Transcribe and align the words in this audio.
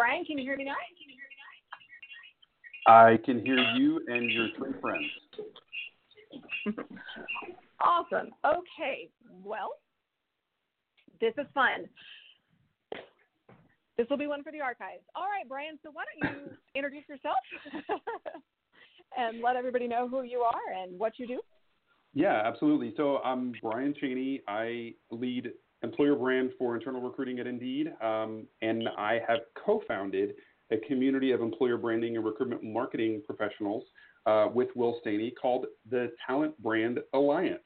Bryan, 0.00 0.24
can 0.24 0.38
you 0.38 0.44
hear 0.44 0.56
me 0.56 0.64
now? 0.64 0.76
I 2.86 3.18
can 3.22 3.44
hear 3.44 3.58
you 3.76 4.00
and 4.08 4.30
your 4.30 4.48
three 4.56 4.72
friends. 4.80 5.04
awesome. 7.84 8.30
Okay. 8.42 9.10
Well, 9.44 9.72
this 11.20 11.34
is 11.36 11.44
fun. 11.52 11.86
This 13.98 14.06
will 14.08 14.16
be 14.16 14.26
one 14.26 14.42
for 14.42 14.50
the 14.50 14.62
archives. 14.62 15.02
All 15.14 15.24
right, 15.24 15.46
Bryan. 15.46 15.78
So 15.82 15.90
why 15.92 16.04
don't 16.18 16.32
you 16.32 16.50
introduce 16.74 17.06
yourself 17.06 17.36
and 19.18 19.42
let 19.42 19.56
everybody 19.56 19.86
know 19.86 20.08
who 20.08 20.22
you 20.22 20.38
are 20.38 20.82
and 20.82 20.98
what 20.98 21.18
you 21.18 21.26
do? 21.26 21.40
Yeah, 22.14 22.40
absolutely. 22.42 22.94
So 22.96 23.18
I'm 23.18 23.52
Bryan 23.60 23.94
Chaney. 24.00 24.40
I 24.48 24.94
lead 25.10 25.50
employer 25.82 26.14
brand 26.14 26.50
for 26.58 26.74
internal 26.74 27.00
recruiting 27.00 27.38
at 27.38 27.46
Indeed, 27.46 27.92
um, 28.02 28.46
and 28.62 28.88
I 28.98 29.20
have 29.26 29.40
co-founded 29.64 30.34
a 30.70 30.76
community 30.78 31.32
of 31.32 31.40
employer 31.40 31.76
branding 31.76 32.16
and 32.16 32.24
recruitment 32.24 32.62
marketing 32.62 33.22
professionals 33.26 33.84
uh, 34.26 34.48
with 34.52 34.68
Will 34.76 34.98
Staney 35.00 35.30
called 35.30 35.66
the 35.90 36.12
Talent 36.26 36.60
Brand 36.62 37.00
Alliance. 37.14 37.62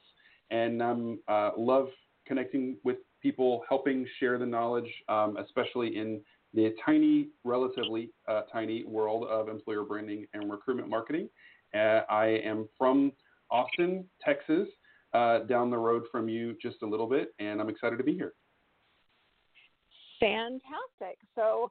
And 0.50 0.82
I 0.82 0.90
um, 0.90 1.20
uh, 1.28 1.50
love 1.56 1.88
connecting 2.26 2.76
with 2.84 2.96
people, 3.22 3.62
helping 3.68 4.06
share 4.20 4.38
the 4.38 4.46
knowledge, 4.46 4.90
um, 5.08 5.36
especially 5.36 5.96
in 5.96 6.20
the 6.52 6.74
tiny, 6.84 7.28
relatively 7.42 8.10
uh, 8.28 8.42
tiny 8.52 8.84
world 8.84 9.26
of 9.28 9.48
employer 9.48 9.82
branding 9.82 10.26
and 10.34 10.50
recruitment 10.50 10.88
marketing. 10.88 11.28
Uh, 11.74 12.02
I 12.08 12.40
am 12.44 12.68
from 12.78 13.12
Austin, 13.50 14.04
Texas, 14.24 14.68
uh, 15.14 15.40
down 15.40 15.70
the 15.70 15.78
road 15.78 16.04
from 16.10 16.28
you 16.28 16.56
just 16.60 16.82
a 16.82 16.86
little 16.86 17.06
bit, 17.06 17.34
and 17.38 17.60
I'm 17.60 17.68
excited 17.68 17.96
to 17.96 18.04
be 18.04 18.14
here. 18.14 18.32
Fantastic. 20.20 21.18
So, 21.34 21.70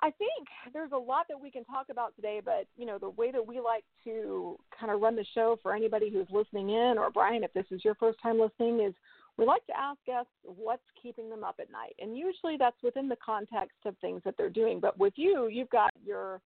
I 0.00 0.10
think 0.12 0.46
there's 0.72 0.92
a 0.92 0.98
lot 0.98 1.26
that 1.28 1.40
we 1.40 1.50
can 1.50 1.64
talk 1.64 1.86
about 1.90 2.14
today, 2.14 2.40
but 2.44 2.66
you 2.76 2.86
know, 2.86 2.98
the 2.98 3.10
way 3.10 3.32
that 3.32 3.44
we 3.44 3.60
like 3.60 3.84
to 4.04 4.56
kind 4.78 4.92
of 4.92 5.00
run 5.00 5.16
the 5.16 5.26
show 5.34 5.58
for 5.62 5.74
anybody 5.74 6.10
who's 6.10 6.26
listening 6.30 6.70
in, 6.70 6.94
or 6.98 7.10
Bryan, 7.10 7.42
if 7.42 7.52
this 7.52 7.66
is 7.70 7.84
your 7.84 7.96
first 7.96 8.18
time 8.22 8.38
listening, 8.38 8.80
is 8.80 8.94
we 9.36 9.44
like 9.44 9.64
to 9.66 9.76
ask 9.76 9.98
guests 10.06 10.30
what's 10.42 10.82
keeping 11.00 11.30
them 11.30 11.44
up 11.44 11.56
at 11.60 11.70
night. 11.70 11.94
And 12.00 12.16
usually 12.16 12.56
that's 12.56 12.80
within 12.82 13.08
the 13.08 13.16
context 13.24 13.78
of 13.86 13.96
things 13.98 14.20
that 14.24 14.34
they're 14.36 14.50
doing. 14.50 14.80
But 14.80 14.98
with 14.98 15.14
you, 15.16 15.48
you've 15.48 15.70
got 15.70 15.90
your 16.04 16.40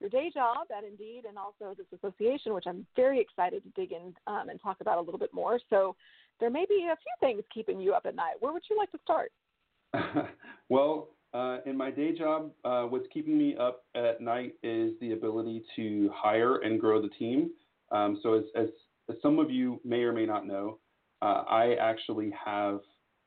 your 0.00 0.10
day 0.10 0.30
job 0.32 0.66
at 0.76 0.84
Indeed 0.84 1.22
and 1.28 1.38
also 1.38 1.74
this 1.76 1.86
association, 1.98 2.54
which 2.54 2.66
I'm 2.66 2.86
very 2.96 3.20
excited 3.20 3.62
to 3.62 3.70
dig 3.80 3.92
in 3.92 4.14
um, 4.26 4.48
and 4.48 4.60
talk 4.60 4.78
about 4.80 4.98
a 4.98 5.00
little 5.00 5.18
bit 5.18 5.32
more. 5.32 5.58
So 5.70 5.96
there 6.40 6.50
may 6.50 6.66
be 6.68 6.88
a 6.90 6.96
few 6.96 7.28
things 7.28 7.42
keeping 7.52 7.80
you 7.80 7.94
up 7.94 8.06
at 8.06 8.14
night. 8.14 8.34
Where 8.40 8.52
would 8.52 8.62
you 8.68 8.76
like 8.76 8.90
to 8.92 8.98
start? 9.02 9.32
well, 10.68 11.08
uh, 11.32 11.58
in 11.66 11.76
my 11.76 11.90
day 11.90 12.16
job, 12.16 12.50
uh, 12.64 12.82
what's 12.84 13.06
keeping 13.12 13.36
me 13.36 13.56
up 13.56 13.84
at 13.94 14.20
night 14.20 14.54
is 14.62 14.92
the 15.00 15.12
ability 15.12 15.62
to 15.76 16.10
hire 16.14 16.56
and 16.58 16.80
grow 16.80 17.00
the 17.00 17.08
team. 17.18 17.50
Um, 17.92 18.18
so, 18.22 18.34
as, 18.34 18.44
as, 18.56 18.68
as, 19.10 19.16
some 19.22 19.38
of 19.38 19.50
you 19.50 19.80
may 19.84 20.00
or 20.02 20.12
may 20.12 20.26
not 20.26 20.46
know, 20.46 20.78
uh, 21.22 21.44
I 21.48 21.74
actually 21.80 22.32
have 22.44 22.80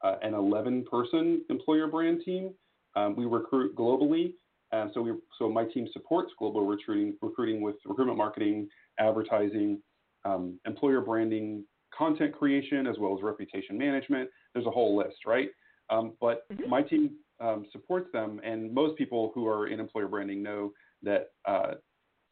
uh, 0.03 0.15
an 0.21 0.33
11 0.33 0.85
person 0.89 1.43
employer 1.49 1.87
brand 1.87 2.21
team. 2.25 2.51
Um, 2.95 3.15
we 3.15 3.25
recruit 3.25 3.75
globally. 3.75 4.33
Um, 4.71 4.91
so, 4.93 5.01
we, 5.01 5.13
so 5.37 5.49
my 5.49 5.65
team 5.65 5.87
supports 5.93 6.31
global 6.37 6.65
recruiting, 6.65 7.15
recruiting 7.21 7.61
with 7.61 7.75
recruitment 7.85 8.17
marketing, 8.17 8.67
advertising, 8.99 9.81
um, 10.25 10.59
employer 10.65 11.01
branding, 11.01 11.63
content 11.97 12.37
creation, 12.37 12.87
as 12.87 12.97
well 12.99 13.15
as 13.17 13.23
reputation 13.23 13.77
management. 13.77 14.29
There's 14.53 14.65
a 14.65 14.71
whole 14.71 14.95
list, 14.97 15.25
right? 15.25 15.49
Um, 15.89 16.13
but 16.21 16.47
mm-hmm. 16.51 16.69
my 16.69 16.81
team 16.83 17.11
um, 17.39 17.65
supports 17.71 18.09
them. 18.13 18.39
And 18.43 18.73
most 18.73 18.97
people 18.97 19.31
who 19.33 19.47
are 19.47 19.67
in 19.67 19.79
employer 19.79 20.07
branding 20.07 20.43
know 20.43 20.71
that 21.03 21.29
uh, 21.45 21.73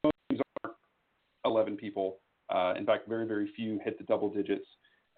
most 0.04 0.14
teams 0.30 0.42
are 0.64 0.72
11 1.46 1.78
people. 1.78 2.20
Uh, 2.50 2.74
in 2.78 2.86
fact, 2.86 3.08
very, 3.08 3.28
very 3.28 3.52
few 3.56 3.80
hit 3.84 3.98
the 3.98 4.04
double 4.06 4.30
digits. 4.30 4.66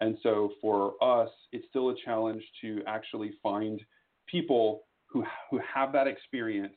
And 0.01 0.17
so 0.23 0.51
for 0.61 0.93
us, 1.01 1.29
it's 1.51 1.65
still 1.69 1.89
a 1.89 1.95
challenge 2.05 2.43
to 2.61 2.81
actually 2.87 3.33
find 3.43 3.81
people 4.27 4.83
who, 5.07 5.25
who 5.51 5.59
have 5.73 5.91
that 5.93 6.07
experience 6.07 6.75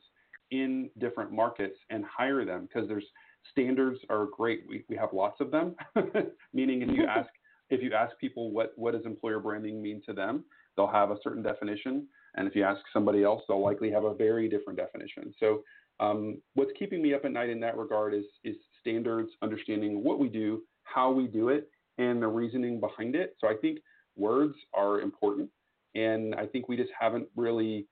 in 0.53 0.89
different 0.99 1.31
markets 1.31 1.77
and 1.89 2.05
hire 2.05 2.45
them 2.45 2.67
because 2.67 2.87
there's 2.87 3.05
standards 3.51 3.99
are 4.09 4.27
great. 4.35 4.63
We, 4.69 4.85
we 4.87 4.95
have 4.95 5.09
lots 5.11 5.41
of 5.41 5.51
them, 5.51 5.75
meaning 6.53 6.81
if 6.83 6.89
you 6.89 7.05
ask 7.05 7.29
if 7.69 7.81
you 7.81 7.93
ask 7.93 8.15
people 8.19 8.51
what, 8.51 8.73
what 8.75 8.93
does 8.93 9.05
employer 9.05 9.39
branding 9.39 9.81
mean 9.81 10.01
to 10.05 10.13
them, 10.13 10.43
they'll 10.75 10.85
have 10.85 11.09
a 11.09 11.17
certain 11.23 11.41
definition. 11.41 12.07
And 12.35 12.47
if 12.47 12.55
you 12.55 12.63
ask 12.63 12.81
somebody 12.91 13.23
else, 13.23 13.41
they'll 13.47 13.63
likely 13.63 13.89
have 13.91 14.03
a 14.03 14.13
very 14.13 14.47
different 14.47 14.77
definition. 14.77 15.33
So, 15.39 15.63
um, 15.99 16.41
what's 16.55 16.71
keeping 16.77 17.01
me 17.01 17.13
up 17.13 17.23
at 17.23 17.31
night 17.31 17.49
in 17.49 17.59
that 17.61 17.77
regard 17.77 18.13
is, 18.13 18.25
is 18.43 18.55
standards, 18.81 19.29
understanding 19.41 20.03
what 20.03 20.19
we 20.19 20.27
do, 20.27 20.63
how 20.83 21.11
we 21.11 21.27
do 21.27 21.49
it, 21.49 21.69
and 21.97 22.21
the 22.21 22.27
reasoning 22.27 22.79
behind 22.79 23.15
it. 23.15 23.35
So, 23.39 23.47
I 23.47 23.55
think 23.55 23.79
words 24.15 24.55
are 24.73 25.01
important. 25.01 25.49
And 25.95 26.35
I 26.35 26.45
think 26.45 26.67
we 26.67 26.77
just 26.77 26.91
haven't 26.99 27.27
really. 27.35 27.87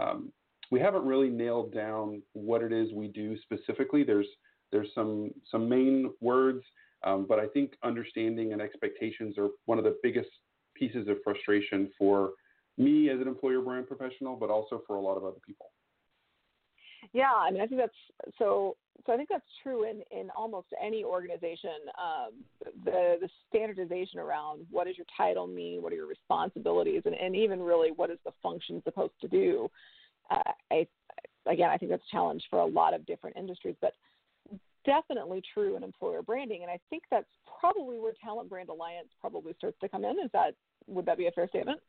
Um, 0.00 0.32
we 0.70 0.80
haven't 0.80 1.04
really 1.04 1.28
nailed 1.28 1.72
down 1.72 2.22
what 2.32 2.62
it 2.62 2.72
is 2.72 2.92
we 2.92 3.08
do 3.08 3.36
specifically. 3.42 4.02
There's 4.02 4.26
there's 4.72 4.88
some 4.94 5.30
some 5.50 5.68
main 5.68 6.10
words, 6.20 6.62
um, 7.04 7.26
but 7.28 7.38
I 7.38 7.46
think 7.46 7.72
understanding 7.82 8.52
and 8.52 8.60
expectations 8.60 9.38
are 9.38 9.48
one 9.66 9.78
of 9.78 9.84
the 9.84 9.96
biggest 10.02 10.28
pieces 10.74 11.08
of 11.08 11.18
frustration 11.24 11.90
for 11.98 12.32
me 12.78 13.08
as 13.10 13.20
an 13.20 13.28
employer 13.28 13.60
brand 13.60 13.86
professional, 13.86 14.36
but 14.36 14.50
also 14.50 14.82
for 14.86 14.96
a 14.96 15.00
lot 15.00 15.16
of 15.16 15.24
other 15.24 15.38
people. 15.46 15.70
Yeah, 17.12 17.32
I 17.34 17.50
mean, 17.50 17.62
I 17.62 17.66
think 17.66 17.80
that's 17.80 18.34
so. 18.38 18.76
So 19.06 19.12
I 19.12 19.16
think 19.16 19.28
that's 19.28 19.44
true 19.62 19.88
in 19.88 20.02
in 20.10 20.30
almost 20.30 20.66
any 20.82 21.04
organization. 21.04 21.70
Um, 21.98 22.32
the 22.84 23.16
the 23.20 23.28
standardization 23.48 24.18
around 24.18 24.66
what 24.70 24.86
does 24.86 24.96
your 24.96 25.06
title 25.16 25.46
mean, 25.46 25.82
what 25.82 25.92
are 25.92 25.96
your 25.96 26.08
responsibilities, 26.08 27.02
and, 27.04 27.14
and 27.14 27.36
even 27.36 27.62
really 27.62 27.90
what 27.92 28.10
is 28.10 28.18
the 28.24 28.32
function 28.42 28.82
supposed 28.84 29.14
to 29.20 29.28
do. 29.28 29.70
Uh, 30.30 30.52
I 30.70 30.86
again, 31.46 31.70
I 31.70 31.76
think 31.76 31.90
that's 31.90 32.02
a 32.02 32.14
challenge 32.14 32.42
for 32.50 32.60
a 32.60 32.66
lot 32.66 32.94
of 32.94 33.06
different 33.06 33.36
industries, 33.36 33.76
but 33.80 33.92
definitely 34.84 35.42
true 35.52 35.76
in 35.76 35.82
employer 35.82 36.22
branding. 36.22 36.62
And 36.62 36.70
I 36.70 36.78
think 36.90 37.02
that's 37.10 37.26
probably 37.60 37.98
where 37.98 38.12
Talent 38.22 38.48
Brand 38.48 38.68
Alliance 38.68 39.08
probably 39.20 39.54
starts 39.58 39.76
to 39.80 39.88
come 39.88 40.04
in. 40.04 40.16
Is 40.24 40.30
that 40.32 40.54
would 40.86 41.06
that 41.06 41.18
be 41.18 41.26
a 41.26 41.32
fair 41.32 41.48
statement? 41.48 41.80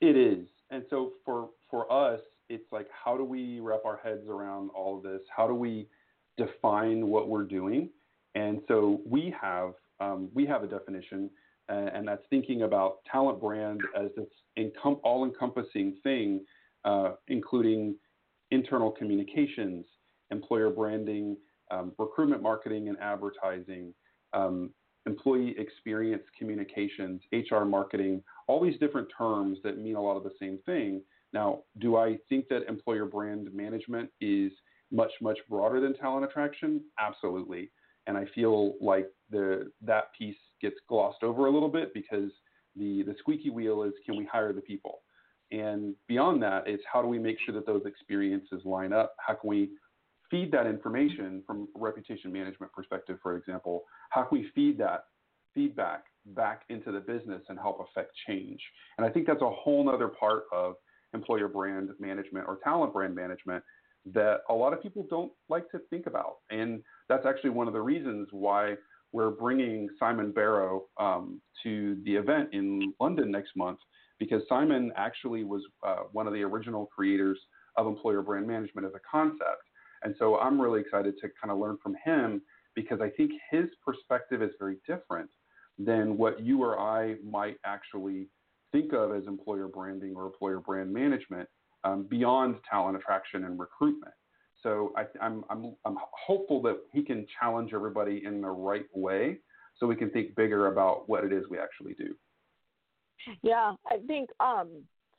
It 0.00 0.16
is. 0.16 0.46
And 0.70 0.84
so 0.90 1.12
for 1.24 1.48
for 1.70 1.90
us, 1.92 2.20
it's 2.48 2.70
like 2.72 2.88
how 2.92 3.16
do 3.16 3.24
we 3.24 3.60
wrap 3.60 3.80
our 3.84 4.00
heads 4.02 4.28
around 4.28 4.70
all 4.70 4.96
of 4.96 5.02
this? 5.02 5.20
How 5.34 5.46
do 5.46 5.54
we 5.54 5.88
define 6.36 7.08
what 7.08 7.28
we're 7.28 7.44
doing? 7.44 7.90
And 8.34 8.60
so 8.68 9.00
we 9.04 9.34
have 9.40 9.74
um, 10.00 10.28
we 10.32 10.46
have 10.46 10.62
a 10.62 10.68
definition, 10.68 11.28
and 11.68 12.06
that's 12.06 12.22
thinking 12.30 12.62
about 12.62 12.98
talent 13.10 13.40
brand 13.40 13.80
as 13.98 14.10
this 14.16 14.28
encom- 14.56 15.00
all-encompassing 15.02 15.96
thing, 16.04 16.44
uh, 16.84 17.12
including 17.28 17.96
internal 18.50 18.90
communications, 18.90 19.84
employer 20.30 20.70
branding, 20.70 21.36
um, 21.70 21.92
recruitment 21.98 22.42
marketing 22.42 22.88
and 22.88 22.98
advertising, 22.98 23.92
um, 24.32 24.70
employee 25.06 25.54
experience 25.58 26.22
communications, 26.38 27.20
HR 27.32 27.64
marketing, 27.64 28.22
all 28.46 28.62
these 28.62 28.78
different 28.78 29.08
terms 29.16 29.58
that 29.64 29.78
mean 29.78 29.96
a 29.96 30.00
lot 30.02 30.16
of 30.16 30.22
the 30.22 30.32
same 30.40 30.58
thing. 30.66 31.02
Now, 31.32 31.60
do 31.78 31.96
I 31.96 32.18
think 32.28 32.48
that 32.48 32.68
employer 32.68 33.04
brand 33.04 33.48
management 33.52 34.10
is 34.20 34.52
much, 34.90 35.10
much 35.20 35.38
broader 35.48 35.80
than 35.80 35.94
talent 35.94 36.24
attraction? 36.24 36.82
Absolutely. 36.98 37.70
And 38.06 38.16
I 38.16 38.24
feel 38.34 38.74
like 38.80 39.08
the 39.30 39.70
that 39.82 40.04
piece 40.18 40.36
gets 40.62 40.76
glossed 40.88 41.22
over 41.22 41.46
a 41.46 41.50
little 41.50 41.68
bit 41.68 41.92
because 41.92 42.30
the, 42.74 43.02
the 43.02 43.14
squeaky 43.18 43.50
wheel 43.50 43.82
is 43.82 43.92
can 44.06 44.16
we 44.16 44.24
hire 44.24 44.52
the 44.52 44.62
people? 44.62 45.00
And 45.50 45.94
beyond 46.06 46.42
that 46.42 46.68
is 46.68 46.80
how 46.90 47.02
do 47.02 47.08
we 47.08 47.18
make 47.18 47.38
sure 47.44 47.54
that 47.54 47.66
those 47.66 47.82
experiences 47.86 48.62
line 48.64 48.92
up? 48.92 49.14
How 49.18 49.34
can 49.34 49.48
we 49.48 49.70
feed 50.30 50.52
that 50.52 50.66
information 50.66 51.42
from 51.46 51.68
a 51.74 51.80
reputation 51.80 52.32
management 52.32 52.72
perspective, 52.72 53.18
for 53.22 53.36
example? 53.36 53.84
How 54.10 54.22
can 54.22 54.38
we 54.38 54.50
feed 54.54 54.78
that 54.78 55.04
feedback 55.54 56.04
back 56.26 56.62
into 56.68 56.92
the 56.92 57.00
business 57.00 57.42
and 57.48 57.58
help 57.58 57.80
affect 57.80 58.12
change? 58.26 58.60
And 58.98 59.06
I 59.06 59.10
think 59.10 59.26
that's 59.26 59.42
a 59.42 59.50
whole 59.50 59.88
other 59.88 60.08
part 60.08 60.44
of 60.52 60.74
employer 61.14 61.48
brand 61.48 61.90
management 61.98 62.46
or 62.46 62.58
talent 62.62 62.92
brand 62.92 63.14
management 63.14 63.64
that 64.12 64.40
a 64.48 64.54
lot 64.54 64.72
of 64.72 64.82
people 64.82 65.06
don't 65.08 65.32
like 65.48 65.70
to 65.70 65.78
think 65.90 66.06
about. 66.06 66.36
And 66.50 66.82
that's 67.08 67.26
actually 67.26 67.50
one 67.50 67.66
of 67.66 67.72
the 67.72 67.80
reasons 67.80 68.28
why 68.30 68.74
we're 69.12 69.30
bringing 69.30 69.88
Simon 69.98 70.32
Barrow 70.32 70.84
um, 70.98 71.40
to 71.62 71.98
the 72.04 72.14
event 72.14 72.50
in 72.52 72.92
London 73.00 73.30
next 73.30 73.56
month, 73.56 73.78
because 74.18 74.42
Simon 74.48 74.92
actually 74.96 75.44
was 75.44 75.62
uh, 75.86 76.04
one 76.12 76.26
of 76.26 76.32
the 76.32 76.42
original 76.42 76.86
creators 76.86 77.38
of 77.76 77.86
employer 77.86 78.22
brand 78.22 78.46
management 78.46 78.86
as 78.86 78.92
a 78.94 79.00
concept. 79.10 79.62
And 80.02 80.14
so 80.18 80.38
I'm 80.38 80.60
really 80.60 80.80
excited 80.80 81.14
to 81.20 81.28
kind 81.40 81.50
of 81.50 81.58
learn 81.58 81.78
from 81.82 81.94
him 82.04 82.42
because 82.74 83.00
I 83.00 83.10
think 83.10 83.32
his 83.50 83.66
perspective 83.84 84.42
is 84.42 84.50
very 84.58 84.76
different 84.86 85.30
than 85.78 86.16
what 86.16 86.40
you 86.40 86.62
or 86.62 86.78
I 86.78 87.16
might 87.28 87.56
actually 87.64 88.28
think 88.72 88.92
of 88.92 89.14
as 89.14 89.26
employer 89.26 89.68
branding 89.68 90.14
or 90.16 90.26
employer 90.26 90.60
brand 90.60 90.92
management 90.92 91.48
um, 91.84 92.06
beyond 92.08 92.56
talent 92.70 92.96
attraction 92.96 93.44
and 93.44 93.58
recruitment. 93.58 94.12
So 94.62 94.92
I, 94.96 95.04
I'm, 95.24 95.44
I'm, 95.50 95.74
I'm 95.84 95.96
hopeful 96.26 96.60
that 96.62 96.78
he 96.92 97.02
can 97.02 97.26
challenge 97.40 97.72
everybody 97.72 98.22
in 98.24 98.40
the 98.40 98.48
right 98.48 98.86
way 98.92 99.38
so 99.76 99.86
we 99.86 99.94
can 99.94 100.10
think 100.10 100.34
bigger 100.34 100.66
about 100.66 101.08
what 101.08 101.24
it 101.24 101.32
is 101.32 101.44
we 101.48 101.58
actually 101.58 101.94
do. 101.94 102.14
Yeah, 103.42 103.74
I 103.86 103.98
think 104.06 104.30
um, 104.40 104.68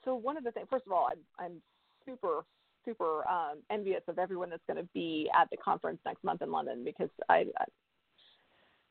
so. 0.06 0.16
One 0.16 0.38
of 0.38 0.44
the 0.44 0.52
things, 0.52 0.68
first 0.70 0.86
of 0.86 0.92
all, 0.92 1.10
I'm, 1.12 1.20
I'm 1.44 1.62
super, 2.06 2.44
super 2.86 3.28
um, 3.28 3.58
envious 3.70 4.02
of 4.08 4.20
everyone 4.20 4.50
that's 4.50 4.64
going 4.68 4.78
to 4.78 4.90
be 4.94 5.30
at 5.40 5.50
the 5.52 5.58
conference 5.58 6.00
next 6.06 6.24
month 6.24 6.42
in 6.42 6.52
London 6.52 6.84
because 6.84 7.10
I, 7.30 7.46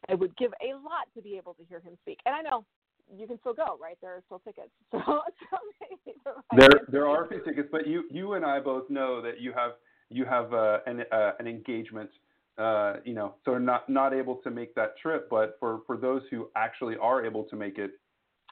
I 0.08 0.14
would 0.14 0.36
give 0.36 0.52
a 0.62 0.74
lot 0.74 1.08
to 1.14 1.22
be 1.22 1.36
able 1.36 1.54
to 1.54 1.64
hear 1.68 1.80
him 1.80 1.94
speak. 2.02 2.18
And 2.26 2.34
I 2.34 2.42
know 2.42 2.64
you 3.16 3.26
can 3.26 3.38
still 3.40 3.54
go, 3.54 3.78
right? 3.80 3.96
There 4.00 4.12
are 4.12 4.22
still 4.26 4.40
tickets. 4.40 4.70
So, 4.92 5.22
so 6.24 6.56
there 6.58 6.80
there 6.88 7.06
are 7.06 7.24
a 7.24 7.28
few 7.28 7.40
tickets, 7.42 7.68
but 7.72 7.86
you 7.86 8.04
you 8.10 8.34
and 8.34 8.44
I 8.44 8.60
both 8.60 8.90
know 8.90 9.22
that 9.22 9.40
you 9.40 9.52
have 9.52 9.72
you 10.10 10.24
have 10.24 10.52
uh, 10.52 10.78
an 10.86 11.04
uh, 11.10 11.32
an 11.38 11.46
engagement. 11.46 12.10
Uh, 12.58 12.94
you 13.04 13.14
know, 13.14 13.34
so 13.44 13.56
not 13.56 13.88
not 13.88 14.12
able 14.12 14.36
to 14.36 14.50
make 14.50 14.74
that 14.74 14.98
trip. 15.00 15.28
But 15.30 15.56
for 15.60 15.80
for 15.86 15.96
those 15.96 16.22
who 16.30 16.50
actually 16.56 16.96
are 16.96 17.24
able 17.24 17.44
to 17.44 17.56
make 17.56 17.78
it, 17.78 17.92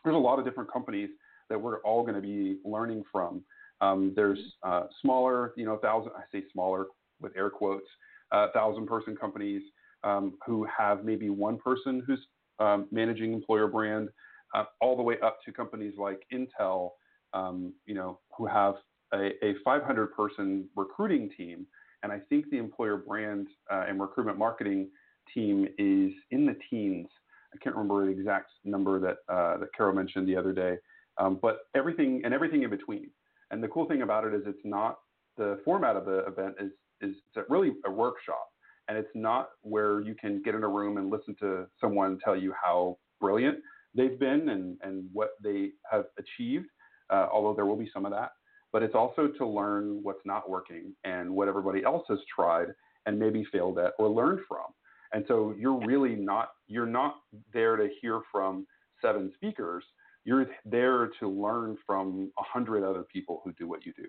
there's 0.07 0.17
a 0.17 0.19
lot 0.19 0.39
of 0.39 0.45
different 0.45 0.73
companies 0.73 1.11
that 1.51 1.61
we're 1.61 1.81
all 1.81 2.03
going 2.03 2.15
to 2.15 2.21
be 2.21 2.59
learning 2.65 3.03
from. 3.11 3.43
Um, 3.81 4.13
there's 4.15 4.39
uh, 4.63 4.85
smaller, 5.03 5.53
you 5.57 5.67
know, 5.67 5.77
thousand 5.79 6.13
I 6.17 6.23
say 6.33 6.45
smaller 6.53 6.87
with 7.21 7.37
air 7.37 7.51
quotes, 7.51 7.89
uh, 8.31 8.49
thousand 8.55 8.87
person 8.87 9.17
companies 9.17 9.63
um, 10.05 10.35
who 10.47 10.65
have 10.65 11.05
maybe 11.05 11.29
one 11.29 11.59
person 11.59 12.03
who's 12.07 12.21
um, 12.61 12.87
managing 12.91 13.33
employer 13.33 13.67
brand 13.67 14.09
uh, 14.55 14.65
all 14.81 14.97
the 14.97 15.03
way 15.03 15.17
up 15.23 15.39
to 15.45 15.53
companies 15.53 15.95
like 15.99 16.23
Intel, 16.33 16.91
um, 17.35 17.75
you 17.85 17.95
know, 17.95 18.21
who 18.39 18.47
have 18.47 18.77
a, 19.13 19.33
a 19.45 19.55
500 19.65 20.15
person 20.15 20.69
recruiting 20.77 21.31
team. 21.37 21.67
And 22.03 22.13
I 22.13 22.21
think 22.29 22.49
the 22.51 22.59
employer 22.59 22.97
brand 22.97 23.49
uh, 23.71 23.87
and 23.89 24.01
recruitment 24.01 24.39
marketing 24.39 24.89
team 25.35 25.67
is 25.79 26.13
in 26.31 26.47
the 26.47 26.57
teens. 26.71 27.09
I 27.57 27.65
can't 27.65 27.77
remember 27.77 28.05
the 28.05 28.13
exact 28.13 28.51
number 28.65 28.99
that 29.01 29.17
uh, 29.33 29.59
that 29.59 29.69
Carol 29.77 29.95
mentioned 29.95 30.29
the 30.29 30.37
other 30.37 30.53
day, 30.53 30.77
um, 31.19 31.39
but 31.41 31.61
everything 31.75 32.23
and 32.25 32.35
everything 32.35 32.63
in 32.63 32.71
between. 32.71 33.11
And 33.51 33.63
the 33.63 33.69
cool 33.69 33.87
thing 33.87 34.03
about 34.03 34.25
it 34.25 34.35
is 34.35 34.43
it's 34.47 34.59
not 34.65 34.99
the 35.37 35.61
format 35.65 35.97
of 35.97 36.05
the 36.05 36.27
event 36.27 36.55
is 36.61 36.73
is 37.01 37.17
really 37.49 37.73
a 37.87 37.91
workshop, 37.91 38.49
and 38.89 38.99
it's 38.99 39.15
not 39.15 39.51
where 39.63 40.01
you 40.01 40.15
can 40.15 40.43
get 40.43 40.55
in 40.55 40.63
a 40.63 40.69
room 40.69 40.97
and 40.99 41.11
listen 41.11 41.37
to 41.41 41.67
someone 41.81 42.19
tell 42.25 42.37
you 42.37 42.53
how 42.63 42.99
brilliant 43.21 43.59
they've 43.95 44.19
been 44.19 44.49
and, 44.51 44.77
and 44.83 45.09
what 45.13 45.31
they 45.43 45.71
have 45.91 46.05
achieved, 46.19 46.67
uh, 47.11 47.27
although 47.33 47.55
there 47.55 47.67
will 47.67 47.77
be 47.77 47.91
some 47.93 48.05
of 48.05 48.13
that. 48.13 48.33
But 48.73 48.83
it's 48.83 48.95
also 48.95 49.29
to 49.39 49.47
learn 49.47 50.01
what's 50.03 50.25
not 50.25 50.51
working 50.51 50.93
and 51.05 51.31
what 51.31 51.49
everybody 51.49 51.83
else 51.85 52.05
has 52.09 52.19
tried 52.35 52.69
and 53.07 53.19
maybe 53.19 53.45
failed 53.51 53.79
at 53.79 53.93
or 53.99 54.09
learned 54.09 54.41
from. 54.47 54.67
And 55.13 55.25
so 55.29 55.55
you're 55.59 55.79
really 55.87 56.15
not 56.15 56.51
you're 56.67 56.87
not 56.87 57.17
there 57.53 57.77
to 57.77 57.89
hear 58.01 58.21
from 58.31 58.67
seven 59.03 59.33
speakers. 59.35 59.85
You're 60.25 60.47
there 60.65 61.11
to 61.21 61.29
learn 61.29 61.77
from 61.87 62.33
a 62.39 62.43
hundred 62.43 62.85
other 62.85 63.05
people 63.05 63.41
who 63.45 63.53
do 63.53 63.69
what 63.69 63.87
you 63.87 63.93
do. 63.97 64.07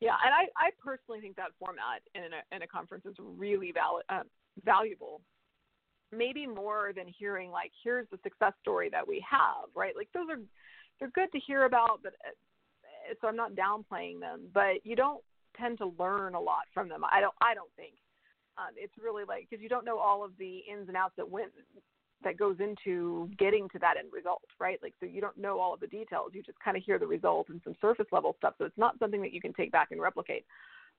Yeah, 0.00 0.16
and 0.24 0.32
I, 0.34 0.48
I 0.56 0.70
personally 0.82 1.20
think 1.20 1.36
that 1.36 1.50
format 1.58 2.00
in 2.14 2.22
a, 2.22 2.56
in 2.56 2.62
a 2.62 2.66
conference 2.66 3.04
is 3.04 3.14
really 3.18 3.72
val- 3.72 4.00
uh, 4.08 4.22
valuable 4.64 5.20
maybe 6.12 6.46
more 6.46 6.92
than 6.94 7.06
hearing 7.06 7.50
like 7.50 7.70
here's 7.84 8.06
the 8.10 8.18
success 8.22 8.52
story 8.60 8.88
that 8.90 9.06
we 9.06 9.24
have 9.28 9.68
right 9.74 9.94
like 9.96 10.08
those 10.12 10.26
are 10.30 10.40
they're 10.98 11.10
good 11.10 11.30
to 11.32 11.38
hear 11.38 11.64
about 11.64 12.00
but 12.02 12.14
uh, 12.26 13.14
so 13.20 13.28
i'm 13.28 13.36
not 13.36 13.52
downplaying 13.54 14.18
them 14.20 14.40
but 14.52 14.84
you 14.84 14.96
don't 14.96 15.22
tend 15.56 15.78
to 15.78 15.94
learn 15.98 16.34
a 16.34 16.40
lot 16.40 16.62
from 16.74 16.88
them 16.88 17.02
i 17.12 17.20
don't 17.20 17.34
i 17.40 17.54
don't 17.54 17.70
think 17.76 17.94
um, 18.60 18.74
it's 18.76 18.92
really 19.02 19.24
like 19.26 19.46
because 19.48 19.62
you 19.62 19.68
don't 19.68 19.84
know 19.84 19.98
all 19.98 20.24
of 20.24 20.32
the 20.38 20.58
ins 20.70 20.88
and 20.88 20.96
outs 20.96 21.14
that 21.16 21.28
went 21.28 21.50
that 22.22 22.36
goes 22.36 22.56
into 22.60 23.30
getting 23.38 23.66
to 23.70 23.78
that 23.78 23.96
end 23.96 24.08
result 24.12 24.42
right? 24.58 24.78
Like 24.82 24.94
so 25.00 25.06
you 25.06 25.20
don't 25.20 25.38
know 25.38 25.58
all 25.58 25.72
of 25.72 25.80
the 25.80 25.86
details. 25.86 26.32
You 26.34 26.42
just 26.42 26.58
kind 26.60 26.76
of 26.76 26.82
hear 26.82 26.98
the 26.98 27.06
result 27.06 27.48
and 27.48 27.60
some 27.64 27.74
surface 27.80 28.06
level 28.12 28.34
stuff. 28.38 28.54
So 28.58 28.64
it's 28.64 28.78
not 28.78 28.98
something 28.98 29.22
that 29.22 29.32
you 29.32 29.40
can 29.40 29.54
take 29.54 29.72
back 29.72 29.88
and 29.90 30.00
replicate. 30.00 30.44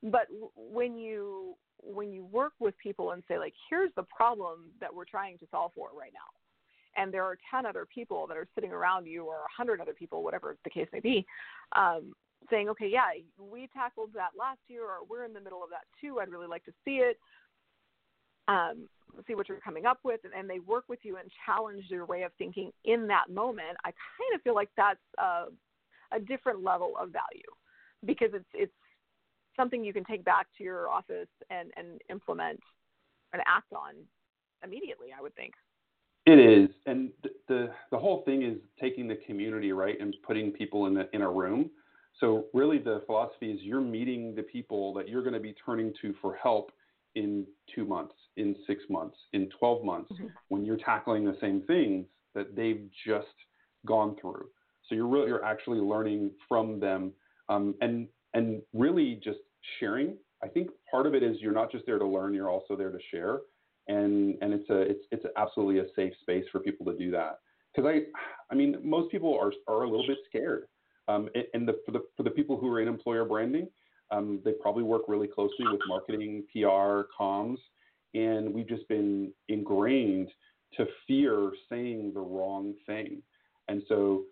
But 0.04 0.28
when 0.56 0.98
you 0.98 1.56
when 1.84 2.12
you 2.12 2.26
work 2.26 2.54
with 2.60 2.76
people 2.78 3.12
and 3.12 3.24
say 3.28 3.38
like 3.38 3.54
here's 3.70 3.92
the 3.96 4.04
problem 4.04 4.72
that 4.80 4.94
we're 4.94 5.06
trying 5.06 5.38
to 5.40 5.48
solve 5.52 5.72
for 5.76 5.90
right 5.98 6.14
now 6.14 6.30
and 6.98 7.14
there 7.14 7.24
are 7.24 7.38
10 7.50 7.66
other 7.66 7.88
people 7.92 8.28
that 8.28 8.38
are 8.38 8.48
sitting 8.54 8.72
around 8.72 9.06
you 9.06 9.24
or 9.24 9.40
100 9.58 9.82
other 9.82 9.94
people 9.94 10.24
whatever 10.24 10.58
the 10.64 10.70
case 10.70 10.88
may 10.94 11.00
be 11.00 11.26
um, 11.76 12.14
saying 12.50 12.70
okay 12.70 12.88
yeah 12.88 13.10
we 13.40 13.68
tackled 13.74 14.10
that 14.14 14.30
last 14.38 14.60
year 14.68 14.84
or 14.84 14.98
we're 15.10 15.24
in 15.24 15.34
the 15.34 15.42
middle 15.42 15.64
of 15.64 15.70
that 15.70 15.86
too. 16.00 16.20
I'd 16.20 16.30
really 16.30 16.48
like 16.48 16.66
to 16.66 16.74
see 16.86 16.98
it 16.98 17.18
um, 18.48 18.88
see 19.28 19.36
what 19.36 19.50
you're 19.50 19.60
coming 19.60 19.86
up 19.86 20.00
with 20.04 20.22
and, 20.24 20.34
and 20.34 20.50
they 20.50 20.60
work 20.60 20.86
with 20.88 21.00
you 21.04 21.18
and 21.18 21.30
challenge 21.46 21.84
your 21.90 22.06
way 22.06 22.24
of 22.24 22.32
thinking 22.38 22.72
in 22.86 23.08
that 23.08 23.30
moment 23.30 23.78
i 23.84 23.90
kind 23.90 24.36
of 24.36 24.42
feel 24.42 24.56
like 24.56 24.70
that's 24.78 25.00
a, 25.20 25.46
a 26.16 26.20
different 26.20 26.64
level 26.64 26.94
of 27.00 27.10
value 27.10 27.42
because 28.06 28.30
it's 28.34 28.46
it's 28.54 28.72
something 29.56 29.84
you 29.84 29.94
can 29.94 30.04
take 30.04 30.24
back 30.24 30.48
to 30.58 30.64
your 30.64 30.90
office 30.90 31.28
and, 31.50 31.72
and 31.78 32.02
implement 32.10 32.60
and 33.34 33.42
act 33.48 33.72
on 33.74 33.94
immediately, 34.64 35.08
I 35.18 35.22
would 35.22 35.36
think. 35.36 35.54
It 36.28 36.40
is, 36.40 36.70
and 36.86 37.10
the 37.48 37.72
the 37.90 37.98
whole 37.98 38.22
thing 38.26 38.44
is 38.44 38.58
taking 38.80 39.08
the 39.08 39.18
community 39.26 39.72
right 39.72 40.00
and 40.00 40.16
putting 40.26 40.52
people 40.52 40.86
in 40.86 40.94
the, 40.94 41.10
in 41.14 41.24
a 41.24 41.30
room. 41.30 41.72
So 42.20 42.46
really, 42.54 42.78
the 42.78 43.02
philosophy 43.08 43.52
is 43.52 43.60
you're 43.64 43.82
meeting 43.82 44.36
the 44.36 44.44
people 44.44 44.94
that 44.94 45.10
you're 45.10 45.24
going 45.24 45.34
to 45.34 45.40
be 45.40 45.56
turning 45.66 45.94
to 46.02 46.14
for 46.22 46.36
help 46.36 46.72
in 47.16 47.46
two 47.74 47.86
months, 47.86 48.16
in 48.38 48.56
six 48.68 48.84
months, 48.90 49.18
in 49.34 49.50
twelve 49.60 49.84
months, 49.84 50.12
mm-hmm. 50.14 50.28
when 50.50 50.66
you're 50.66 50.78
tackling 50.78 51.26
the 51.26 51.38
same 51.42 51.62
things 51.64 52.06
that 52.36 52.56
they've 52.56 52.88
just 53.06 53.28
gone 53.86 54.16
through. 54.20 54.48
So 54.88 54.96
you're 54.96 55.08
really 55.08 55.28
you're 55.28 55.46
actually 55.46 55.80
learning 55.80 56.32
from 56.48 56.80
them, 56.80 57.14
um, 57.50 57.76
and 57.82 58.08
and 58.34 58.62
really 58.74 59.20
just 59.24 59.40
sharing. 59.80 60.18
I 60.44 60.48
think 60.48 60.70
part 60.90 61.06
of 61.06 61.14
it 61.14 61.24
is 61.24 61.38
you're 61.40 61.54
not 61.54 61.72
just 61.72 61.86
there 61.86 62.00
to 62.00 62.06
learn, 62.06 62.34
you're 62.34 62.50
also 62.50 62.76
there 62.76 62.92
to 62.92 63.00
share. 63.12 63.40
And, 63.88 64.38
and 64.42 64.54
it's 64.54 64.70
a 64.70 64.82
it's 64.82 65.06
it's 65.12 65.26
absolutely 65.38 65.80
a 65.80 65.86
safe 65.96 66.14
space 66.22 66.46
for 66.52 66.60
people 66.60 66.86
to 66.86 66.98
do 66.98 67.12
that 67.12 67.40
because 67.76 67.90
I 67.90 68.04
I 68.52 68.56
mean 68.56 68.78
most 68.84 69.12
people 69.12 69.38
are 69.38 69.52
are 69.68 69.84
a 69.84 69.90
little 69.90 70.06
bit 70.06 70.18
scared 70.28 70.66
um, 71.08 71.30
and 71.54 71.68
the 71.68 71.80
for 71.86 71.92
the 71.92 72.02
for 72.16 72.24
the 72.24 72.30
people 72.30 72.58
who 72.58 72.72
are 72.72 72.80
in 72.80 72.88
employer 72.88 73.26
branding 73.26 73.68
um, 74.12 74.40
they 74.44 74.52
probably 74.52 74.84
work 74.84 75.04
really 75.08 75.28
closely 75.28 75.66
with 75.72 75.82
marketing 75.88 76.44
PR 76.52 77.04
comms 77.20 77.58
and 78.14 78.54
we've 78.54 78.68
just 78.68 78.88
been 78.88 79.32
ingrained 79.48 80.30
to 80.76 80.86
fear 81.08 81.52
saying 81.70 82.12
the 82.14 82.20
wrong 82.20 82.74
thing 82.86 83.22
and 83.68 83.82
so 83.88 84.24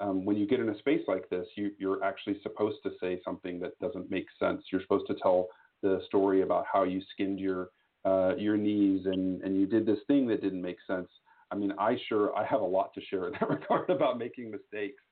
um, 0.00 0.24
when 0.24 0.36
you 0.36 0.46
get 0.46 0.60
in 0.60 0.68
a 0.68 0.78
space 0.78 1.02
like 1.08 1.28
this, 1.28 1.46
you, 1.56 1.72
you're 1.78 2.04
actually 2.04 2.38
supposed 2.42 2.78
to 2.84 2.90
say 3.00 3.20
something 3.24 3.58
that 3.60 3.78
doesn't 3.80 4.10
make 4.10 4.26
sense. 4.38 4.62
You're 4.70 4.82
supposed 4.82 5.06
to 5.08 5.16
tell 5.20 5.48
the 5.82 6.00
story 6.06 6.42
about 6.42 6.66
how 6.72 6.84
you 6.84 7.02
skinned 7.12 7.40
your 7.40 7.70
uh, 8.04 8.34
your 8.36 8.56
knees 8.56 9.06
and, 9.06 9.42
and 9.42 9.58
you 9.58 9.66
did 9.66 9.84
this 9.84 9.98
thing 10.06 10.26
that 10.28 10.40
didn't 10.40 10.62
make 10.62 10.78
sense. 10.86 11.08
I 11.50 11.56
mean, 11.56 11.72
I 11.78 11.96
sure 12.08 12.34
I 12.36 12.44
have 12.44 12.60
a 12.60 12.64
lot 12.64 12.94
to 12.94 13.00
share 13.00 13.26
in 13.26 13.32
that 13.32 13.48
regard 13.48 13.90
about 13.90 14.18
making 14.18 14.50
mistakes, 14.50 15.02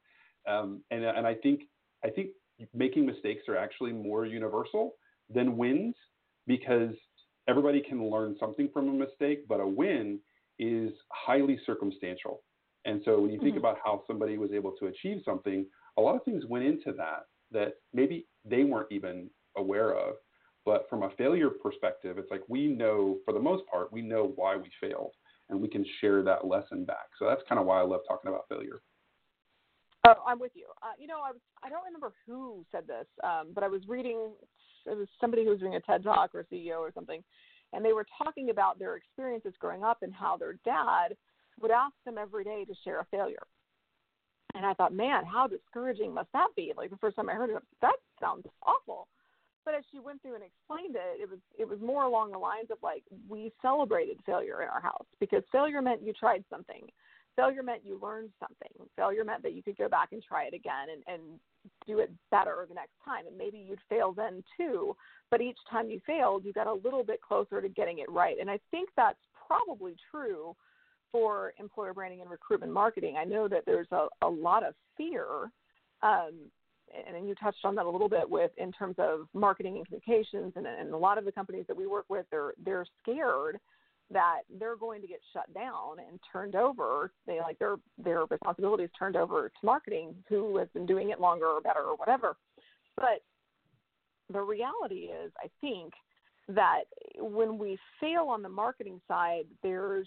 um, 0.49 0.83
and 0.90 1.04
and 1.04 1.26
I 1.26 1.35
think 1.35 1.62
I 2.04 2.11
think 2.11 2.30
making 2.87 3.07
mistakes 3.07 3.43
are 3.49 3.57
actually 3.57 3.93
more 3.93 4.25
universal 4.25 4.93
than 5.28 5.57
wins 5.57 5.95
because 6.47 6.95
everybody 7.49 7.81
can 7.81 8.09
learn 8.11 8.37
something 8.38 8.69
from 8.73 8.88
a 8.88 8.93
mistake, 8.93 9.47
but 9.49 9.61
a 9.61 9.66
win 9.66 10.21
is 10.59 10.93
highly 11.11 11.59
circumstantial. 11.66 12.43
And 12.85 13.02
so 13.05 13.21
when 13.21 13.33
you 13.33 13.40
think 13.40 13.57
mm-hmm. 13.57 13.59
about 13.59 13.78
how 13.85 14.02
somebody 14.07 14.38
was 14.38 14.52
able 14.52 14.73
to 14.78 14.87
achieve 14.87 15.23
something, 15.25 15.66
a 15.99 16.00
lot 16.00 16.14
of 16.14 16.25
things 16.25 16.45
went 16.49 16.64
into 16.64 16.93
that 16.93 17.25
that 17.50 17.75
maybe 17.93 18.26
they 18.45 18.62
weren't 18.64 18.93
even 18.93 19.28
aware 19.57 19.93
of. 19.95 20.14
But 20.64 20.87
from 20.88 21.02
a 21.02 21.11
failure 21.19 21.50
perspective, 21.50 22.19
it's 22.19 22.31
like 22.31 22.43
we 22.49 22.66
know, 22.66 23.19
for 23.25 23.33
the 23.33 23.40
most 23.40 23.64
part, 23.71 23.93
we 23.93 24.02
know 24.02 24.33
why 24.37 24.57
we 24.57 24.71
failed 24.81 25.12
and 25.49 25.61
we 25.61 25.69
can 25.69 25.85
share 26.00 26.23
that 26.23 26.47
lesson 26.47 26.85
back. 26.85 27.09
So 27.19 27.26
that's 27.26 27.43
kind 27.49 27.61
of 27.61 27.66
why 27.66 27.81
I 27.81 27.85
love 27.85 28.00
talking 28.09 28.28
about 28.28 28.49
failure. 28.49 28.81
Oh, 30.06 30.22
I'm 30.26 30.38
with 30.38 30.52
you. 30.54 30.66
Uh, 30.82 30.92
you 30.98 31.06
know, 31.06 31.18
I 31.26 31.32
was, 31.32 31.40
I 31.64 31.68
don't 31.68 31.84
remember 31.84 32.12
who 32.26 32.64
said 32.70 32.86
this, 32.86 33.06
um, 33.25 33.48
but 33.54 33.64
I 33.64 33.68
was 33.68 33.82
reading, 33.88 34.30
it 34.86 34.96
was 34.96 35.08
somebody 35.20 35.44
who 35.44 35.50
was 35.50 35.58
doing 35.58 35.75
a 35.75 35.80
TED 35.80 36.04
talk 36.04 36.34
or 36.34 36.46
CEO 36.52 36.78
or 36.78 36.92
something, 36.94 37.25
and 37.72 37.84
they 37.84 37.92
were 37.92 38.06
talking 38.22 38.50
about 38.50 38.78
their 38.78 38.96
experiences 38.96 39.52
growing 39.58 39.82
up 39.82 39.98
and 40.02 40.14
how 40.14 40.36
their 40.36 40.54
dad 40.64 41.16
would 41.60 41.72
ask 41.72 41.94
them 42.04 42.18
every 42.18 42.44
day 42.44 42.64
to 42.64 42.75
share 42.84 43.00
a 43.00 43.04
failure. 43.06 43.42
And 44.54 44.64
I 44.64 44.75
thought, 44.75 44.94
man, 44.94 45.25
how 45.25 45.48
discouraging 45.48 46.14
must 46.14 46.30
that 46.32 46.48
be? 46.56 46.72
Like 46.76 46.90
the 46.90 46.96
first 46.98 47.16
time 47.16 47.28
I 47.28 47.34
heard 47.34 47.50
it, 47.50 47.62
that 47.82 47.96
sounds 48.20 48.46
awful. 48.62 49.08
But 49.64 49.75
as 49.75 49.82
she 49.90 49.98
went 49.98 50.22
through 50.22 50.36
and 50.36 50.44
explained 50.44 50.94
it, 50.94 51.20
it 51.20 51.28
was 51.28 51.40
it 51.58 51.68
was 51.68 51.80
more 51.80 52.04
along 52.04 52.30
the 52.30 52.38
lines 52.38 52.70
of 52.70 52.78
like 52.84 53.02
we 53.28 53.52
celebrated 53.60 54.18
failure 54.25 54.62
in 54.62 54.68
our 54.68 54.80
house 54.80 55.06
because 55.18 55.42
failure 55.50 55.82
meant 55.82 56.06
you 56.06 56.12
tried 56.12 56.44
something. 56.48 56.86
Failure 57.37 57.62
meant 57.62 57.83
you 57.85 58.00
learned 58.02 58.31
something. 58.40 58.88
Failure 58.97 59.25
meant 59.25 59.43
that 59.43 59.52
you 59.52 59.62
could 59.62 59.76
go 59.76 59.88
back 59.88 60.09
and 60.12 60.23
try 60.23 60.45
it 60.45 60.55
again 60.55 60.88
and, 60.93 61.02
and 61.07 61.23
do 61.87 61.99
it 61.99 62.11
better 62.31 62.64
the 62.69 62.75
next 62.75 62.95
time. 63.05 63.26
And 63.26 63.37
maybe 63.37 63.59
you'd 63.59 63.78
fail 63.88 64.12
then 64.12 64.43
too, 64.57 64.97
but 65.31 65.43
each 65.43 65.59
time 65.71 65.90
you 65.90 66.00
failed, 66.07 66.45
you 66.45 66.52
got 66.52 66.66
a 66.66 66.73
little 66.73 67.05
bit 67.05 67.21
closer 67.21 67.61
to 67.61 67.69
getting 67.69 67.99
it 67.99 68.11
right. 68.11 68.37
And 68.40 68.50
I 68.50 68.59
think 68.71 68.88
that's 68.97 69.19
probably 69.47 69.97
true 70.11 70.57
for 71.12 71.52
employer 71.59 71.95
branding 71.95 72.21
and 72.21 72.31
recruitment 72.31 72.73
marketing. 72.73 73.16
I 73.19 73.25
know 73.25 73.49
that 73.49 73.64
there's 73.66 73.87
a, 73.93 74.07
a 74.23 74.28
lot 74.28 74.64
of 74.64 74.75
fear, 74.97 75.50
um, 76.02 76.33
and, 77.09 77.28
you 77.28 77.35
touched 77.35 77.64
on 77.64 77.75
that 77.75 77.87
a 77.87 77.90
little 77.90 78.09
bit 78.09 78.28
with 78.28 78.50
in 78.59 78.71
terms 78.73 78.95
of 78.99 79.26
marketing 79.35 79.76
and 79.76 79.87
communications, 79.87 80.52
and, 80.57 80.66
and 80.66 80.93
a 80.93 80.97
lot 80.97 81.19
of 81.19 81.25
the 81.25 81.33
companies 81.33 81.64
that 81.69 81.76
we 81.76 81.87
work 81.87 82.07
with, 82.09 82.26
they're 82.31 82.52
they're 82.64 82.87
scared 83.02 83.59
that 84.10 84.42
they're 84.58 84.76
going 84.76 85.00
to 85.02 85.08
get 85.08 85.20
shut 85.32 85.52
down 85.52 85.98
and 85.98 86.20
turned 86.32 86.54
over. 86.54 87.12
They 87.26 87.40
like 87.40 87.58
their 87.58 87.76
their 87.98 88.25
responsibilities 88.25 88.90
turned 88.98 89.16
over 89.16 89.48
to 89.48 89.66
marketing, 89.66 90.14
who 90.28 90.56
has 90.58 90.68
been 90.75 90.86
doing 90.86 91.10
it 91.10 91.20
longer 91.20 91.46
or 91.46 91.60
better 91.60 91.80
or 91.80 91.96
whatever. 91.96 92.36
But 92.96 93.22
the 94.32 94.40
reality 94.40 95.10
is, 95.10 95.32
I 95.38 95.48
think 95.60 95.92
that 96.48 96.84
when 97.18 97.58
we 97.58 97.78
fail 98.00 98.26
on 98.28 98.42
the 98.42 98.48
marketing 98.48 99.00
side, 99.08 99.44
there's 99.62 100.06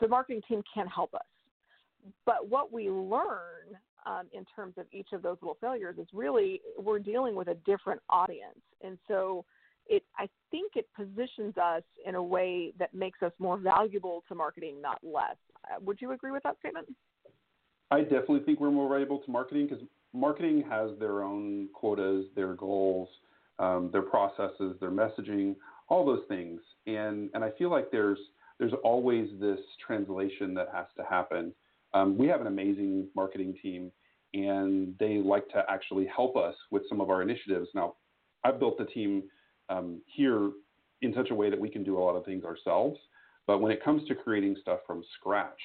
the 0.00 0.08
marketing 0.08 0.42
team 0.48 0.62
can 0.72 0.86
help 0.86 1.14
us. 1.14 1.20
But 2.26 2.48
what 2.48 2.72
we 2.72 2.90
learn 2.90 3.76
um, 4.04 4.26
in 4.32 4.44
terms 4.54 4.74
of 4.76 4.86
each 4.92 5.08
of 5.12 5.22
those 5.22 5.36
little 5.40 5.56
failures 5.60 5.96
is 5.98 6.06
really 6.12 6.60
we're 6.78 6.98
dealing 6.98 7.34
with 7.34 7.48
a 7.48 7.54
different 7.66 8.00
audience, 8.10 8.60
and 8.82 8.98
so 9.08 9.44
it 9.86 10.02
I 10.18 10.28
think 10.50 10.72
it 10.76 10.86
positions 10.94 11.56
us 11.56 11.82
in 12.06 12.14
a 12.14 12.22
way 12.22 12.72
that 12.78 12.94
makes 12.94 13.22
us 13.22 13.32
more 13.38 13.58
valuable 13.58 14.24
to 14.28 14.34
marketing, 14.34 14.80
not 14.80 14.98
less. 15.02 15.36
Uh, 15.64 15.80
would 15.84 16.00
you 16.00 16.12
agree 16.12 16.30
with 16.30 16.42
that 16.44 16.58
statement? 16.58 16.88
I 17.90 18.02
definitely 18.02 18.40
think 18.40 18.60
we're 18.60 18.70
more 18.70 18.88
valuable 18.88 19.18
to 19.18 19.30
marketing 19.30 19.68
because 19.68 19.84
marketing 20.12 20.64
has 20.70 20.90
their 20.98 21.22
own 21.22 21.68
quotas, 21.74 22.26
their 22.34 22.54
goals, 22.54 23.08
um, 23.58 23.90
their 23.92 24.02
processes, 24.02 24.76
their 24.80 24.90
messaging, 24.90 25.56
all 25.88 26.04
those 26.04 26.22
things, 26.28 26.60
and 26.86 27.30
and 27.34 27.44
I 27.44 27.50
feel 27.58 27.70
like 27.70 27.90
there's 27.90 28.18
there's 28.58 28.72
always 28.84 29.28
this 29.40 29.58
translation 29.84 30.54
that 30.54 30.68
has 30.72 30.86
to 30.96 31.04
happen. 31.04 31.52
Um, 31.94 32.16
we 32.16 32.28
have 32.28 32.40
an 32.40 32.46
amazing 32.46 33.08
marketing 33.14 33.54
team, 33.60 33.90
and 34.34 34.94
they 34.98 35.18
like 35.18 35.48
to 35.48 35.64
actually 35.68 36.06
help 36.06 36.36
us 36.36 36.54
with 36.70 36.82
some 36.88 37.00
of 37.00 37.10
our 37.10 37.22
initiatives. 37.22 37.68
Now, 37.74 37.94
I've 38.44 38.58
built 38.58 38.78
the 38.78 38.84
team 38.84 39.24
um, 39.72 40.00
here 40.06 40.50
in 41.02 41.12
such 41.14 41.30
a 41.30 41.34
way 41.34 41.50
that 41.50 41.58
we 41.58 41.68
can 41.68 41.82
do 41.82 41.98
a 41.98 42.02
lot 42.02 42.16
of 42.16 42.24
things 42.24 42.44
ourselves. 42.44 42.98
But 43.46 43.58
when 43.58 43.72
it 43.72 43.82
comes 43.82 44.06
to 44.08 44.14
creating 44.14 44.56
stuff 44.60 44.80
from 44.86 45.02
scratch, 45.18 45.60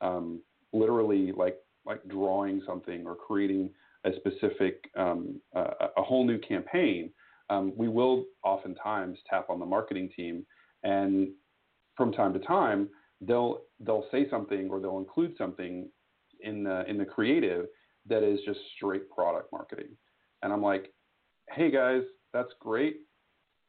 um, 0.00 0.40
literally 0.72 1.32
like 1.32 1.56
like 1.84 2.06
drawing 2.08 2.62
something 2.66 3.06
or 3.06 3.14
creating 3.14 3.70
a 4.04 4.10
specific 4.16 4.90
um, 4.96 5.40
a 5.54 6.02
whole 6.02 6.26
new 6.26 6.38
campaign, 6.38 7.10
um, 7.50 7.72
we 7.76 7.88
will 7.88 8.24
oftentimes 8.44 9.18
tap 9.28 9.50
on 9.50 9.58
the 9.58 9.66
marketing 9.66 10.10
team, 10.14 10.44
and 10.82 11.28
from 11.96 12.12
time 12.12 12.32
to 12.32 12.38
time 12.40 12.88
they'll 13.22 13.62
they'll 13.80 14.06
say 14.12 14.28
something 14.30 14.68
or 14.70 14.78
they'll 14.78 14.98
include 14.98 15.34
something 15.38 15.88
in 16.40 16.62
the 16.62 16.88
in 16.88 16.98
the 16.98 17.04
creative 17.04 17.66
that 18.08 18.22
is 18.22 18.38
just 18.46 18.60
straight 18.76 19.10
product 19.10 19.50
marketing, 19.52 19.88
and 20.42 20.52
I'm 20.52 20.62
like, 20.62 20.92
hey 21.50 21.70
guys, 21.70 22.02
that's 22.32 22.52
great 22.60 22.98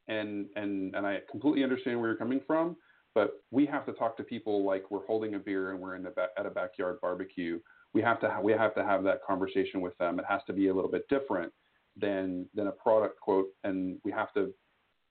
and 0.08 0.48
and 0.56 0.96
and 0.96 1.06
I 1.06 1.20
completely 1.30 1.64
understand 1.64 2.00
where 2.00 2.10
you're 2.10 2.18
coming 2.18 2.42
from. 2.46 2.76
But 3.16 3.32
we 3.50 3.66
have 3.66 3.86
to 3.88 3.94
talk 3.94 4.16
to 4.18 4.24
people 4.24 4.64
like 4.64 4.92
we're 4.92 5.06
holding 5.06 5.36
a 5.36 5.40
beer 5.40 5.72
and 5.72 5.80
we're 5.80 5.96
in 5.96 6.04
the 6.04 6.12
ba- 6.12 6.30
at 6.38 6.46
a 6.46 6.52
backyard 6.52 7.00
barbecue. 7.02 7.60
We 7.94 8.02
have 8.04 8.20
to 8.22 8.30
ha- 8.30 8.42
we 8.42 8.52
have 8.52 8.76
to 8.76 8.84
have 8.84 9.04
that 9.04 9.22
conversation 9.26 9.82
with 9.82 9.98
them. 9.98 10.20
It 10.20 10.26
has 10.30 10.42
to 10.48 10.54
be 10.54 10.68
a 10.68 10.74
little 10.74 10.92
bit 10.92 11.08
different 11.10 11.52
than 11.96 12.48
than 12.54 12.68
a 12.68 12.72
product 12.72 13.20
quote, 13.20 13.48
and 13.64 13.98
we 14.04 14.12
have 14.12 14.34
to 14.34 14.54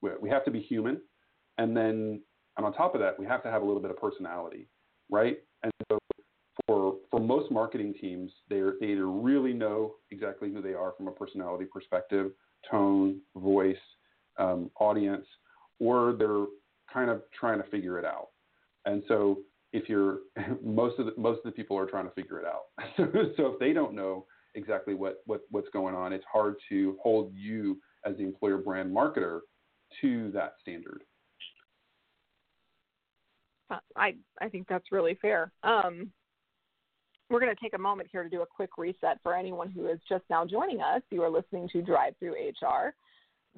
we 0.02 0.30
have 0.30 0.44
to 0.44 0.50
be 0.50 0.60
human. 0.60 1.00
And 1.58 1.76
then 1.76 2.22
and 2.56 2.64
on 2.64 2.72
top 2.72 2.94
of 2.94 3.00
that, 3.00 3.18
we 3.18 3.26
have 3.26 3.42
to 3.42 3.50
have 3.50 3.62
a 3.62 3.64
little 3.64 3.82
bit 3.82 3.90
of 3.90 3.98
personality, 3.98 4.68
right? 5.10 5.38
And 5.62 5.72
so 5.90 5.98
for 6.66 6.96
for 7.10 7.20
most 7.20 7.50
marketing 7.50 7.94
teams, 8.00 8.32
they 8.48 8.62
they 8.80 8.86
either 8.86 9.08
really 9.08 9.52
know 9.52 9.94
exactly 10.10 10.52
who 10.52 10.62
they 10.62 10.74
are 10.74 10.92
from 10.96 11.08
a 11.08 11.12
personality 11.12 11.64
perspective, 11.64 12.30
tone, 12.70 13.20
voice, 13.36 13.76
um, 14.38 14.70
audience, 14.80 15.26
or 15.78 16.14
they're 16.18 16.46
kind 16.92 17.10
of 17.10 17.22
trying 17.38 17.62
to 17.62 17.68
figure 17.68 17.98
it 17.98 18.04
out. 18.04 18.28
And 18.84 19.02
so 19.08 19.38
if 19.72 19.88
you're 19.88 20.18
most 20.64 20.98
of 20.98 21.06
the 21.06 21.12
most 21.16 21.38
of 21.38 21.44
the 21.44 21.52
people 21.52 21.78
are 21.78 21.86
trying 21.86 22.06
to 22.06 22.14
figure 22.14 22.40
it 22.40 22.46
out. 22.46 22.62
so 23.36 23.46
if 23.52 23.58
they 23.58 23.72
don't 23.72 23.94
know 23.94 24.26
exactly 24.54 24.94
what, 24.94 25.22
what 25.26 25.42
what's 25.50 25.68
going 25.72 25.94
on, 25.94 26.12
it's 26.12 26.24
hard 26.30 26.54
to 26.68 26.96
hold 27.02 27.32
you 27.34 27.78
as 28.04 28.16
the 28.16 28.22
employer 28.22 28.58
brand 28.58 28.94
marketer 28.94 29.40
to 30.00 30.30
that 30.32 30.54
standard. 30.62 31.02
Uh, 33.70 33.78
I 33.96 34.14
I 34.40 34.48
think 34.48 34.66
that's 34.68 34.92
really 34.92 35.18
fair. 35.20 35.52
Um, 35.62 36.12
we're 37.28 37.40
going 37.40 37.54
to 37.54 37.60
take 37.60 37.74
a 37.74 37.78
moment 37.78 38.08
here 38.12 38.22
to 38.22 38.30
do 38.30 38.42
a 38.42 38.46
quick 38.46 38.70
reset 38.78 39.18
for 39.22 39.34
anyone 39.34 39.68
who 39.68 39.88
is 39.88 39.98
just 40.08 40.22
now 40.30 40.44
joining 40.46 40.80
us. 40.80 41.02
You 41.10 41.22
are 41.22 41.30
listening 41.30 41.68
to 41.72 41.82
Drive 41.82 42.14
Through 42.20 42.34
HR 42.34 42.94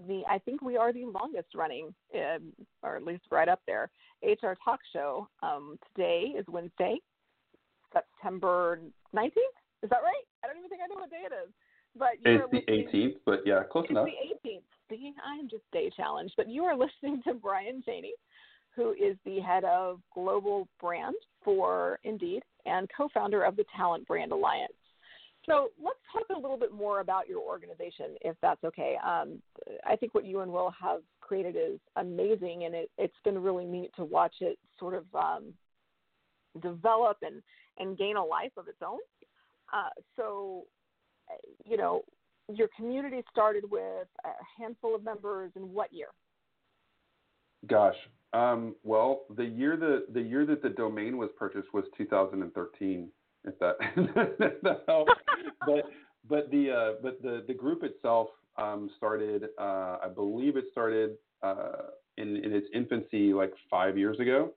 the 0.06 0.22
I 0.30 0.38
think 0.38 0.62
we 0.62 0.76
are 0.76 0.92
the 0.92 1.06
longest 1.06 1.54
running, 1.54 1.94
um, 2.14 2.52
or 2.82 2.96
at 2.96 3.04
least 3.04 3.24
right 3.30 3.48
up 3.48 3.60
there, 3.66 3.90
HR 4.22 4.54
talk 4.64 4.80
show. 4.92 5.28
Um, 5.42 5.78
today 5.94 6.34
is 6.38 6.44
Wednesday, 6.48 6.98
September 7.92 8.80
19th. 9.14 9.56
Is 9.82 9.90
that 9.90 10.02
right? 10.02 10.24
I 10.44 10.46
don't 10.46 10.58
even 10.58 10.68
think 10.68 10.82
I 10.84 10.88
know 10.88 11.00
what 11.00 11.10
day 11.10 11.24
it 11.24 11.32
is. 11.32 11.52
But 11.96 12.10
it's 12.24 12.50
the 12.50 12.72
18th, 12.72 13.16
but 13.24 13.40
yeah, 13.44 13.62
close 13.70 13.84
it's 13.84 13.90
enough. 13.90 14.06
the 14.06 14.48
18th. 14.48 14.62
See, 14.90 15.12
I'm 15.24 15.48
just 15.48 15.64
day 15.72 15.90
challenged. 15.96 16.34
But 16.36 16.48
you 16.48 16.64
are 16.64 16.76
listening 16.76 17.22
to 17.26 17.34
Bryan 17.34 17.82
Chaney, 17.84 18.12
who 18.74 18.92
is 18.92 19.16
the 19.24 19.40
head 19.40 19.64
of 19.64 20.00
global 20.14 20.68
brand 20.80 21.16
for 21.42 21.98
Indeed 22.04 22.42
and 22.66 22.88
co-founder 22.96 23.42
of 23.42 23.56
the 23.56 23.64
Talent 23.76 24.06
Brand 24.06 24.32
Alliance. 24.32 24.72
So 25.48 25.70
let's 25.82 25.98
talk 26.12 26.36
a 26.36 26.38
little 26.38 26.58
bit 26.58 26.72
more 26.72 27.00
about 27.00 27.26
your 27.26 27.40
organization, 27.40 28.16
if 28.20 28.36
that's 28.42 28.62
okay. 28.64 28.96
Um, 29.04 29.40
I 29.86 29.96
think 29.96 30.14
what 30.14 30.26
you 30.26 30.40
and 30.40 30.52
Will 30.52 30.72
have 30.80 31.00
created 31.20 31.56
is 31.56 31.80
amazing, 31.96 32.64
and 32.64 32.74
it, 32.74 32.90
has 32.98 33.10
been 33.24 33.42
really 33.42 33.64
neat 33.64 33.90
to 33.96 34.04
watch 34.04 34.34
it 34.40 34.58
sort 34.78 34.94
of 34.94 35.04
um, 35.14 35.54
develop 36.60 37.16
and, 37.22 37.42
and 37.78 37.96
gain 37.96 38.16
a 38.16 38.24
life 38.24 38.52
of 38.58 38.68
its 38.68 38.78
own. 38.86 38.98
Uh, 39.72 39.88
so, 40.16 40.64
you 41.64 41.78
know, 41.78 42.02
your 42.52 42.68
community 42.76 43.22
started 43.30 43.64
with 43.70 44.08
a 44.24 44.30
handful 44.58 44.94
of 44.94 45.02
members 45.02 45.50
in 45.56 45.62
what 45.72 45.92
year? 45.92 46.08
Gosh, 47.66 47.96
um, 48.32 48.74
well, 48.84 49.22
the 49.36 49.44
year 49.44 49.76
that 49.76 50.12
the 50.12 50.20
year 50.20 50.46
that 50.46 50.62
the 50.62 50.68
domain 50.68 51.16
was 51.16 51.30
purchased 51.38 51.72
was 51.72 51.84
2013 51.96 53.08
if 53.44 53.58
that, 53.58 53.76
that 54.62 54.82
helps. 54.86 55.12
but 55.66 55.84
but 56.28 56.50
the 56.50 56.70
uh, 56.70 56.92
but 57.02 57.22
the 57.22 57.44
the 57.46 57.54
group 57.54 57.82
itself 57.82 58.28
um, 58.56 58.90
started. 58.96 59.48
Uh, 59.58 59.98
I 60.02 60.08
believe 60.14 60.56
it 60.56 60.64
started 60.70 61.12
uh, 61.42 61.90
in 62.16 62.36
in 62.36 62.52
its 62.52 62.66
infancy 62.74 63.32
like 63.32 63.52
five 63.70 63.96
years 63.96 64.18
ago, 64.20 64.52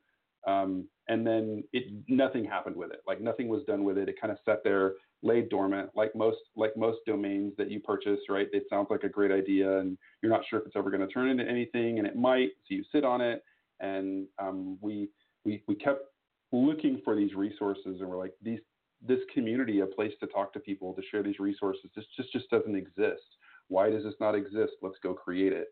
um, 0.48 0.88
and 1.08 1.26
then 1.26 1.64
it 1.74 1.86
nothing 2.08 2.44
happened 2.44 2.76
with 2.76 2.92
it. 2.92 3.02
Like 3.08 3.22
nothing 3.22 3.48
was 3.48 3.64
done 3.66 3.84
with 3.84 3.98
it. 3.98 4.10
It 4.10 4.20
kind 4.20 4.32
of 4.32 4.38
sat 4.46 4.64
there, 4.64 4.94
laid 5.22 5.50
dormant, 5.50 5.92
like 5.96 6.16
most 6.16 6.40
like 6.56 6.76
most 6.76 7.00
domains 7.06 7.54
that 7.58 7.70
you 7.70 7.80
purchase. 7.80 8.20
Right? 8.30 8.48
It 8.52 8.64
sounds 8.70 8.88
like 8.90 9.04
a 9.04 9.10
great 9.10 9.32
idea, 9.32 9.80
and 9.80 9.98
you're 10.22 10.32
not 10.32 10.42
sure 10.50 10.60
if 10.60 10.66
it's 10.66 10.76
ever 10.76 10.90
going 10.90 11.08
to 11.08 11.14
turn 11.14 11.30
into 11.30 11.48
anything, 11.48 12.00
and 12.00 12.08
it 12.08 12.16
might. 12.16 12.50
So 12.68 12.76
you 12.76 12.84
sit 12.92 13.06
on 13.06 13.22
it, 13.22 13.44
and 13.80 14.28
um, 14.40 14.78
we 14.82 15.10
we 15.46 15.64
we 15.68 15.76
kept 15.76 16.02
looking 16.52 17.02
for 17.04 17.16
these 17.16 17.34
resources 17.34 18.02
and 18.02 18.10
we're 18.10 18.18
like 18.18 18.34
these 18.42 18.60
this 19.06 19.20
community 19.34 19.80
a 19.80 19.86
place 19.86 20.14
to 20.20 20.28
talk 20.28 20.54
to 20.54 20.60
people 20.60 20.94
to 20.94 21.02
share 21.10 21.24
these 21.24 21.40
resources 21.40 21.90
this 21.96 22.06
just 22.16 22.32
just 22.32 22.50
doesn't 22.50 22.76
exist. 22.76 23.24
Why 23.68 23.90
does 23.90 24.04
this 24.04 24.14
not 24.20 24.36
exist? 24.36 24.74
Let's 24.82 24.98
go 25.02 25.14
create 25.14 25.54
it. 25.54 25.68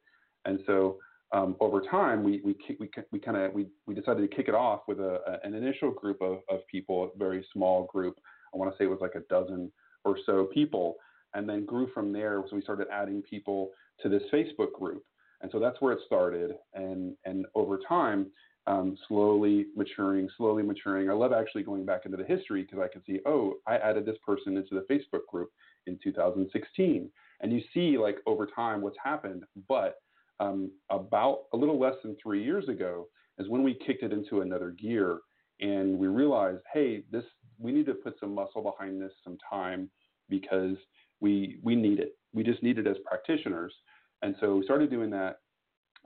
And 0.46 0.60
so 0.66 0.98
um, 1.32 1.56
over 1.60 1.82
time 1.82 2.24
we 2.24 2.42
we 2.44 2.56
we, 2.80 2.90
we 3.12 3.20
kind 3.20 3.38
of 3.38 3.54
we, 3.54 3.68
we 3.86 3.94
decided 3.94 4.30
to 4.30 4.36
kick 4.36 4.48
it 4.48 4.56
off 4.56 4.82
with 4.88 5.00
a, 5.00 5.20
a, 5.28 5.48
an 5.48 5.54
initial 5.54 5.92
group 5.92 6.22
of, 6.22 6.40
of 6.50 6.66
people 6.68 7.12
a 7.14 7.18
very 7.18 7.46
small 7.54 7.86
group. 7.86 8.16
I 8.54 8.58
want 8.58 8.72
to 8.72 8.78
say 8.78 8.86
it 8.86 8.90
was 8.90 9.00
like 9.02 9.16
a 9.16 9.28
dozen 9.30 9.72
or 10.06 10.18
so 10.26 10.48
people 10.54 10.96
and 11.36 11.48
then 11.48 11.66
grew 11.66 11.88
from 11.94 12.12
there. 12.12 12.44
So 12.50 12.56
we 12.56 12.62
started 12.62 12.88
adding 12.92 13.22
people 13.22 13.70
to 14.02 14.10
this 14.10 14.24
facebook 14.34 14.74
group. 14.74 15.04
And 15.42 15.52
so 15.52 15.60
that's 15.60 15.80
where 15.80 15.94
it 15.94 16.00
started. 16.06 16.54
And 16.74 17.16
and 17.26 17.46
over 17.56 17.80
time 17.88 18.28
um, 18.70 18.96
slowly 19.08 19.66
maturing, 19.76 20.30
slowly 20.38 20.62
maturing. 20.64 21.10
I 21.10 21.14
love 21.14 21.34
actually 21.34 21.64
going 21.64 21.86
back 21.86 22.06
into 22.06 22.18
the 22.18 22.24
history 22.24 22.62
because 22.62 22.80
I 22.80 22.88
can 22.88 23.04
see, 23.04 23.20
oh, 23.26 23.56
I 23.68 23.78
added 23.78 24.06
this 24.06 24.18
person 24.26 24.56
into 24.56 24.76
the 24.76 24.86
Facebook 24.94 25.26
group 25.28 25.50
in 25.88 26.00
2016. 26.04 27.10
And 27.42 27.52
you 27.52 27.62
see, 27.74 27.98
like, 27.98 28.18
over 28.28 28.46
time 28.46 28.82
what's 28.82 28.98
happened. 29.04 29.44
But 29.68 29.96
um, 30.40 30.72
about 30.92 31.46
a 31.54 31.58
little 31.58 31.80
less 31.80 31.96
than 32.04 32.16
three 32.22 32.44
years 32.44 32.70
ago 32.70 33.08
is 33.40 33.50
when 33.50 33.64
we 33.64 33.74
kicked 33.86 34.04
it 34.04 34.14
into 34.14 34.42
another 34.42 34.72
gear 34.72 35.20
and 35.60 35.98
we 35.98 36.08
realized, 36.08 36.62
hey, 36.72 37.04
this 37.12 37.24
we 37.58 37.72
need 37.74 37.88
to 37.88 37.94
put 37.94 38.18
some 38.20 38.34
muscle 38.34 38.62
behind 38.62 39.02
this, 39.02 39.12
some 39.24 39.38
time. 39.50 39.90
because 40.30 40.78
we 41.20 41.58
we 41.64 41.76
need 41.76 42.00
it. 42.00 42.18
We 42.34 42.44
just 42.44 42.64
need 42.64 42.78
it 42.78 42.88
as 42.88 42.98
practitioners. 43.06 43.74
And 44.22 44.36
so 44.40 44.58
we 44.58 44.64
started 44.64 44.90
doing 44.90 45.10
that. 45.10 45.40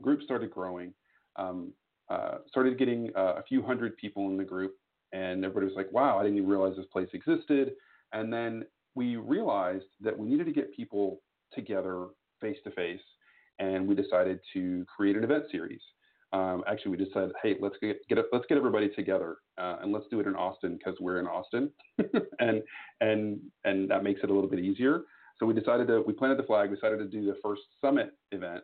Groups 0.02 0.24
started 0.24 0.50
growing. 0.50 0.94
Um, 1.36 1.74
uh, 2.10 2.38
started 2.48 2.78
getting 2.78 3.10
uh, 3.16 3.36
a 3.38 3.44
few 3.44 3.62
hundred 3.62 3.98
people 3.98 4.28
in 4.28 4.38
the 4.38 4.44
group, 4.44 4.74
and 5.12 5.44
everybody 5.44 5.68
was 5.68 5.76
like, 5.76 5.92
"Wow, 5.92 6.20
I 6.20 6.24
didn't 6.24 6.38
even 6.38 6.50
realize 6.50 6.76
this 6.76 6.86
place 6.92 7.10
existed." 7.14 7.74
And 8.14 8.32
then 8.32 8.66
we 8.96 9.16
realized 9.16 9.86
that 10.02 10.18
we 10.18 10.28
needed 10.28 10.46
to 10.46 10.52
get 10.52 10.74
people 10.76 11.22
together 11.54 12.08
face 12.42 12.58
to 12.64 12.72
face, 12.72 13.02
and 13.60 13.88
we 13.88 13.96
decided 13.96 14.40
to 14.54 14.86
create 14.96 15.16
an 15.16 15.24
event 15.24 15.46
series. 15.52 15.82
Um, 16.34 16.64
actually, 16.68 16.98
we 16.98 17.06
decided, 17.06 17.32
hey, 17.44 17.56
let's 17.62 17.76
get, 17.80 17.98
get 18.10 18.18
let's 18.32 18.46
get 18.50 18.58
everybody 18.58 18.90
together 18.90 19.38
uh, 19.60 19.78
and 19.82 19.92
let's 19.92 20.06
do 20.10 20.20
it 20.20 20.26
in 20.26 20.36
Austin 20.36 20.78
because 20.78 21.00
we're 21.00 21.20
in 21.20 21.28
Austin, 21.28 21.72
and 22.40 22.64
and 23.02 23.40
and 23.66 23.90
that 23.90 24.04
makes 24.04 24.22
it 24.24 24.30
a 24.30 24.34
little 24.34 24.50
bit 24.50 24.60
easier. 24.60 25.04
So 25.40 25.46
we 25.46 25.54
decided 25.54 25.88
to 25.88 26.02
we 26.06 26.14
planted 26.14 26.40
the 26.40 26.44
flag. 26.44 26.70
We 26.70 26.76
decided 26.76 26.98
to 27.00 27.06
do 27.06 27.26
the 27.26 27.38
first 27.44 27.62
summit 27.82 28.14
event, 28.32 28.64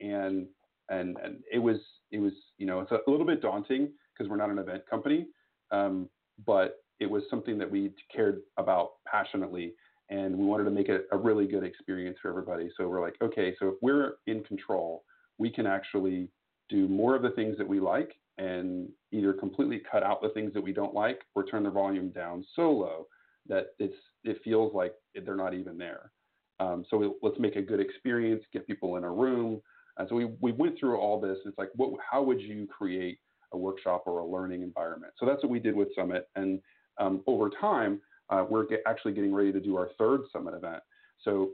and 0.00 0.46
and 0.90 1.16
and 1.22 1.38
it 1.50 1.58
was 1.58 1.78
it 2.10 2.18
was 2.18 2.32
you 2.58 2.66
know 2.66 2.80
it's 2.80 2.92
a 2.92 3.10
little 3.10 3.26
bit 3.26 3.40
daunting 3.40 3.88
because 4.12 4.30
we're 4.30 4.36
not 4.36 4.50
an 4.50 4.58
event 4.58 4.82
company, 4.88 5.26
um, 5.70 6.08
but 6.46 6.76
it 6.98 7.08
was 7.08 7.22
something 7.30 7.56
that 7.58 7.70
we 7.70 7.92
cared 8.14 8.40
about 8.58 8.90
passionately, 9.10 9.72
and 10.10 10.36
we 10.36 10.44
wanted 10.44 10.64
to 10.64 10.70
make 10.70 10.88
it 10.88 11.06
a 11.12 11.16
really 11.16 11.46
good 11.46 11.64
experience 11.64 12.18
for 12.20 12.28
everybody. 12.28 12.70
So 12.76 12.88
we're 12.88 13.00
like, 13.00 13.16
okay, 13.22 13.54
so 13.58 13.68
if 13.68 13.74
we're 13.80 14.16
in 14.26 14.44
control, 14.44 15.04
we 15.38 15.50
can 15.50 15.66
actually 15.66 16.28
do 16.68 16.86
more 16.86 17.16
of 17.16 17.22
the 17.22 17.30
things 17.30 17.56
that 17.56 17.66
we 17.66 17.80
like 17.80 18.12
and 18.38 18.88
either 19.12 19.32
completely 19.32 19.82
cut 19.90 20.02
out 20.02 20.22
the 20.22 20.28
things 20.30 20.52
that 20.54 20.62
we 20.62 20.72
don't 20.72 20.94
like 20.94 21.20
or 21.34 21.44
turn 21.44 21.62
the 21.62 21.70
volume 21.70 22.10
down 22.10 22.44
so 22.54 22.70
low 22.70 23.06
that 23.48 23.68
it's 23.78 23.96
it 24.24 24.38
feels 24.44 24.74
like 24.74 24.92
they're 25.24 25.36
not 25.36 25.54
even 25.54 25.78
there. 25.78 26.12
Um, 26.60 26.84
so 26.90 26.98
we, 26.98 27.10
let's 27.22 27.38
make 27.38 27.56
a 27.56 27.62
good 27.62 27.80
experience, 27.80 28.42
get 28.52 28.66
people 28.66 28.96
in 28.96 29.04
a 29.04 29.10
room. 29.10 29.62
And 30.00 30.08
so 30.08 30.14
we, 30.14 30.24
we 30.40 30.52
went 30.52 30.78
through 30.80 30.96
all 30.96 31.20
this. 31.20 31.36
It's 31.44 31.58
like, 31.58 31.68
what, 31.76 31.92
how 32.00 32.22
would 32.22 32.40
you 32.40 32.66
create 32.66 33.18
a 33.52 33.58
workshop 33.58 34.04
or 34.06 34.20
a 34.20 34.26
learning 34.26 34.62
environment? 34.62 35.12
So 35.18 35.26
that's 35.26 35.42
what 35.42 35.50
we 35.50 35.60
did 35.60 35.76
with 35.76 35.88
Summit. 35.94 36.26
And 36.36 36.58
um, 36.98 37.22
over 37.26 37.50
time, 37.60 38.00
uh, 38.30 38.46
we're 38.48 38.66
get, 38.66 38.80
actually 38.86 39.12
getting 39.12 39.34
ready 39.34 39.52
to 39.52 39.60
do 39.60 39.76
our 39.76 39.90
third 39.98 40.22
Summit 40.32 40.54
event. 40.54 40.82
So 41.22 41.50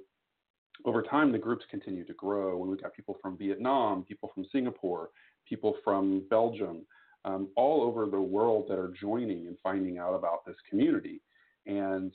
over 0.84 1.02
time, 1.02 1.32
the 1.32 1.38
groups 1.38 1.64
continue 1.70 2.04
to 2.04 2.12
grow. 2.12 2.56
We've 2.56 2.80
got 2.80 2.94
people 2.94 3.16
from 3.20 3.36
Vietnam, 3.36 4.04
people 4.04 4.30
from 4.32 4.46
Singapore, 4.52 5.10
people 5.48 5.74
from 5.82 6.22
Belgium, 6.30 6.86
um, 7.24 7.48
all 7.56 7.82
over 7.82 8.06
the 8.06 8.20
world 8.20 8.66
that 8.68 8.78
are 8.78 8.92
joining 9.00 9.48
and 9.48 9.56
finding 9.60 9.98
out 9.98 10.14
about 10.14 10.46
this 10.46 10.56
community. 10.70 11.20
And 11.66 12.12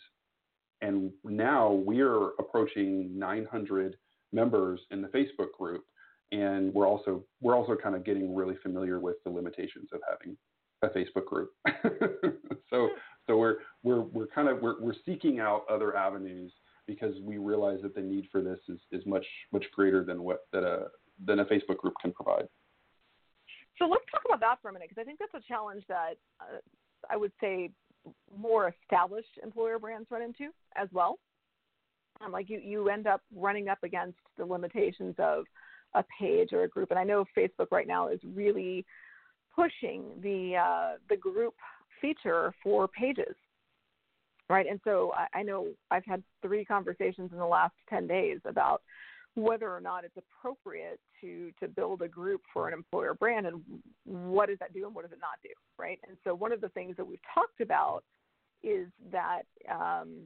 and 0.82 1.12
now 1.24 1.72
we're 1.72 2.30
approaching 2.39 3.20
900 3.20 3.98
members 4.32 4.80
in 4.89 5.02
the 5.02 5.10
Facebook 5.10 5.52
group, 5.60 5.84
and 6.32 6.74
we're 6.74 6.88
also 6.88 7.24
we're 7.41 7.56
also 7.56 7.76
kind 7.76 7.96
of 7.96 8.04
getting 8.04 8.34
really 8.34 8.56
familiar 8.63 9.00
with 9.00 9.15
the 9.24 9.30
limitations 9.30 9.89
of 9.94 10.00
having 10.10 10.38
a 10.82 10.88
Facebook 10.88 11.26
group. 11.26 11.52
so 12.70 12.89
so 13.28 13.38
we're 13.38 13.58
we're 13.84 14.02
we're 14.02 14.28
kind 14.28 14.48
of 14.48 14.62
we're, 14.62 14.80
we're 14.82 14.96
seeking 15.06 15.39
out 15.39 15.63
other 15.70 15.96
avenues 15.96 16.52
because 16.88 17.15
we 17.22 17.38
realize 17.38 17.80
that 17.84 17.96
the 17.96 18.02
need 18.02 18.28
for 18.32 18.41
this 18.41 18.60
is, 18.67 18.80
is 18.91 19.06
much 19.06 19.26
much 19.52 19.65
greater 19.74 20.04
than 20.04 20.24
what 20.24 20.41
that 20.54 20.63
a 20.63 20.88
than 21.26 21.39
a 21.39 21.46
Facebook 21.46 21.78
group 21.78 21.94
can 22.02 22.12
provide. 22.12 22.48
So 23.78 23.86
let's 23.86 24.06
talk 24.12 24.22
about 24.26 24.39
that 24.41 24.62
for 24.62 24.70
a 24.70 24.74
minute 24.74 24.89
because 24.89 25.02
I 25.02 25.06
think 25.06 25.20
that's 25.20 25.44
a 25.44 25.48
challenge 25.48 25.84
that 25.88 26.13
uh, 26.39 26.60
I 27.10 27.17
would 27.17 27.32
say 27.41 27.72
more 28.36 28.74
established 28.84 29.39
employer 29.44 29.80
brands 29.80 30.08
run 30.10 30.22
into 30.22 30.52
as 30.76 30.88
well. 30.91 31.20
Um, 32.24 32.32
like 32.32 32.50
you, 32.50 32.60
you 32.60 32.89
end 32.89 33.08
up 33.08 33.22
running 33.36 33.70
up 33.70 33.80
against 33.84 34.20
the 34.38 34.46
limitations 34.46 35.15
of 35.17 35.46
a 35.94 36.04
page 36.20 36.54
or 36.54 36.64
a 36.64 36.68
group, 36.68 36.92
and 36.92 37.00
I 37.00 37.04
know 37.04 37.26
Facebook 37.38 37.68
right 37.72 37.88
now 37.88 38.08
is 38.08 38.20
really 38.36 38.86
pushing 39.56 40.04
the 40.22 40.56
uh, 40.58 40.98
the 41.10 41.18
group 41.18 41.56
feature 42.02 42.54
for 42.64 42.88
pages, 42.88 43.36
right? 44.50 44.66
And 44.70 44.80
so 44.84 45.14
I, 45.16 45.40
I 45.40 45.44
know 45.44 45.68
I've 45.92 46.06
had 46.06 46.24
three 46.42 46.66
conversations 46.66 47.32
in 47.32 47.38
the 47.38 47.46
last 47.46 47.74
ten 47.90 48.08
days 48.08 48.40
about 48.46 48.82
whether 49.36 49.74
or 49.74 49.80
not 49.80 50.04
it's 50.04 50.18
appropriate 50.18 51.00
to 51.22 51.52
to 51.60 51.68
build 51.68 52.02
a 52.02 52.08
group 52.08 52.42
for 52.54 52.68
an 52.68 52.74
employer 52.74 53.14
brand 53.14 53.48
and 53.48 53.62
what 54.06 54.50
does 54.50 54.60
that 54.60 54.74
do 54.74 54.86
and 54.86 54.94
what 54.94 55.04
does 55.04 55.12
it 55.14 55.20
not 55.22 55.40
do 55.42 55.50
right 55.78 56.00
and 56.08 56.18
so 56.24 56.36
one 56.36 56.52
of 56.52 56.60
the 56.60 56.68
things 56.70 56.98
that 56.98 57.06
we've 57.06 57.20
talked 57.34 57.62
about 57.62 58.04
is 58.62 58.88
that 59.10 59.44
um, 59.72 60.18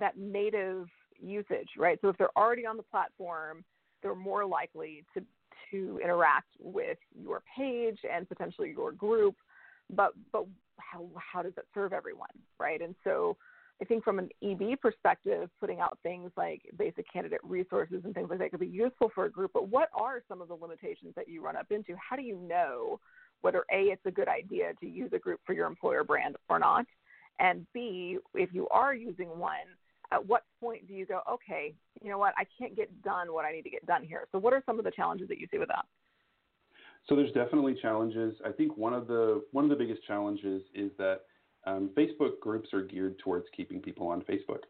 that 0.00 0.16
native 0.16 0.86
usage 1.20 1.68
right 1.76 1.98
so 2.00 2.08
if 2.08 2.16
they're 2.16 2.36
already 2.36 2.64
on 2.64 2.78
the 2.78 2.82
platform 2.84 3.62
they're 4.02 4.14
more 4.14 4.44
likely 4.44 5.04
to 5.14 5.22
to 5.70 5.98
interact 6.02 6.50
with 6.60 6.98
your 7.18 7.42
page 7.56 7.98
and 8.10 8.28
potentially 8.28 8.70
your 8.70 8.92
group 8.92 9.36
but 9.90 10.12
but 10.32 10.44
how 10.78 11.08
how 11.16 11.42
does 11.42 11.52
it 11.56 11.66
serve 11.74 11.92
everyone 11.92 12.28
right 12.58 12.80
and 12.80 12.94
so 13.04 13.36
I 13.80 13.84
think 13.84 14.04
from 14.04 14.20
an 14.20 14.28
EB 14.44 14.80
perspective, 14.80 15.50
putting 15.58 15.80
out 15.80 15.98
things 16.04 16.30
like 16.36 16.62
basic 16.78 17.10
candidate 17.12 17.40
resources 17.42 18.02
and 18.04 18.14
things 18.14 18.30
like 18.30 18.38
that 18.38 18.52
could 18.52 18.60
be 18.60 18.66
useful 18.68 19.10
for 19.12 19.24
a 19.24 19.30
group. 19.30 19.50
But 19.52 19.70
what 19.70 19.88
are 19.92 20.22
some 20.28 20.40
of 20.40 20.46
the 20.46 20.54
limitations 20.54 21.14
that 21.16 21.28
you 21.28 21.42
run 21.42 21.56
up 21.56 21.66
into? 21.70 21.96
How 21.96 22.14
do 22.14 22.22
you 22.22 22.36
know 22.36 23.00
whether 23.40 23.64
A, 23.72 23.86
it's 23.86 24.06
a 24.06 24.10
good 24.12 24.28
idea 24.28 24.72
to 24.78 24.86
use 24.86 25.10
a 25.12 25.18
group 25.18 25.40
for 25.44 25.52
your 25.52 25.66
employer 25.66 26.04
brand 26.04 26.36
or 26.48 26.60
not? 26.60 26.86
And 27.40 27.66
B, 27.74 28.18
if 28.34 28.50
you 28.52 28.68
are 28.68 28.94
using 28.94 29.36
one, 29.36 29.66
at 30.12 30.26
what 30.26 30.44
point 30.60 30.86
do 30.86 30.94
you 30.94 31.06
go, 31.06 31.20
okay, 31.30 31.74
you 32.02 32.10
know 32.10 32.18
what, 32.18 32.34
I 32.36 32.44
can't 32.58 32.76
get 32.76 33.02
done 33.02 33.32
what 33.32 33.44
I 33.44 33.52
need 33.52 33.62
to 33.62 33.70
get 33.70 33.86
done 33.86 34.04
here? 34.04 34.26
So, 34.32 34.38
what 34.38 34.52
are 34.52 34.62
some 34.66 34.78
of 34.78 34.84
the 34.84 34.90
challenges 34.90 35.28
that 35.28 35.38
you 35.38 35.46
see 35.50 35.58
with 35.58 35.68
that? 35.68 35.84
So 37.08 37.16
there's 37.16 37.32
definitely 37.32 37.76
challenges. 37.80 38.34
I 38.46 38.52
think 38.52 38.76
one 38.76 38.94
of 38.94 39.06
the 39.06 39.42
one 39.50 39.64
of 39.64 39.70
the 39.70 39.76
biggest 39.76 40.04
challenges 40.06 40.62
is 40.74 40.90
that 40.98 41.22
um, 41.66 41.90
Facebook 41.96 42.38
groups 42.40 42.68
are 42.72 42.82
geared 42.82 43.18
towards 43.18 43.46
keeping 43.56 43.80
people 43.80 44.06
on 44.06 44.22
Facebook, 44.22 44.62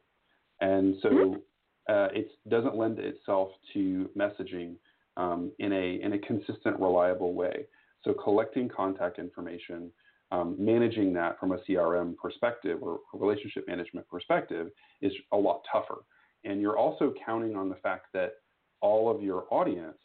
and 0.60 0.96
so 1.02 1.08
mm-hmm. 1.08 1.92
uh, 1.92 2.08
it 2.12 2.30
doesn't 2.48 2.76
lend 2.76 2.98
itself 2.98 3.50
to 3.74 4.08
messaging 4.16 4.76
um, 5.16 5.52
in 5.58 5.72
a 5.72 6.00
in 6.02 6.14
a 6.14 6.18
consistent, 6.18 6.78
reliable 6.80 7.34
way. 7.34 7.66
So 8.02 8.14
collecting 8.14 8.68
contact 8.68 9.18
information, 9.18 9.90
um, 10.32 10.56
managing 10.58 11.12
that 11.12 11.38
from 11.38 11.52
a 11.52 11.58
CRM 11.58 12.16
perspective 12.16 12.78
or 12.82 13.00
relationship 13.12 13.68
management 13.68 14.08
perspective 14.08 14.68
is 15.02 15.12
a 15.32 15.36
lot 15.36 15.60
tougher. 15.70 15.98
And 16.44 16.60
you're 16.60 16.78
also 16.78 17.12
counting 17.24 17.54
on 17.54 17.68
the 17.68 17.76
fact 17.76 18.06
that 18.14 18.32
all 18.80 19.14
of 19.14 19.22
your 19.22 19.44
audience 19.50 19.98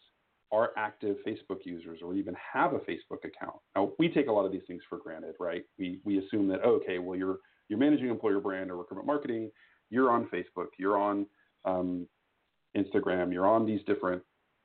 are 0.51 0.71
active 0.77 1.15
Facebook 1.25 1.59
users 1.63 1.99
or 2.03 2.13
even 2.13 2.35
have 2.53 2.73
a 2.73 2.79
Facebook 2.79 3.23
account. 3.23 3.55
Now, 3.75 3.93
we 3.97 4.09
take 4.09 4.27
a 4.27 4.31
lot 4.31 4.45
of 4.45 4.51
these 4.51 4.61
things 4.67 4.81
for 4.89 4.97
granted, 4.97 5.35
right? 5.39 5.63
We, 5.79 5.99
we 6.03 6.19
assume 6.19 6.47
that, 6.49 6.59
oh, 6.63 6.79
okay, 6.83 6.99
well, 6.99 7.17
you're, 7.17 7.37
you're 7.69 7.79
managing 7.79 8.09
employer 8.09 8.39
brand 8.39 8.69
or 8.69 8.75
recruitment 8.75 9.07
marketing, 9.07 9.49
you're 9.89 10.11
on 10.11 10.27
Facebook, 10.27 10.67
you're 10.77 10.97
on 10.97 11.25
um, 11.63 12.05
Instagram, 12.75 13.31
you're 13.31 13.47
on 13.47 13.65
these 13.65 13.81
different 13.87 14.21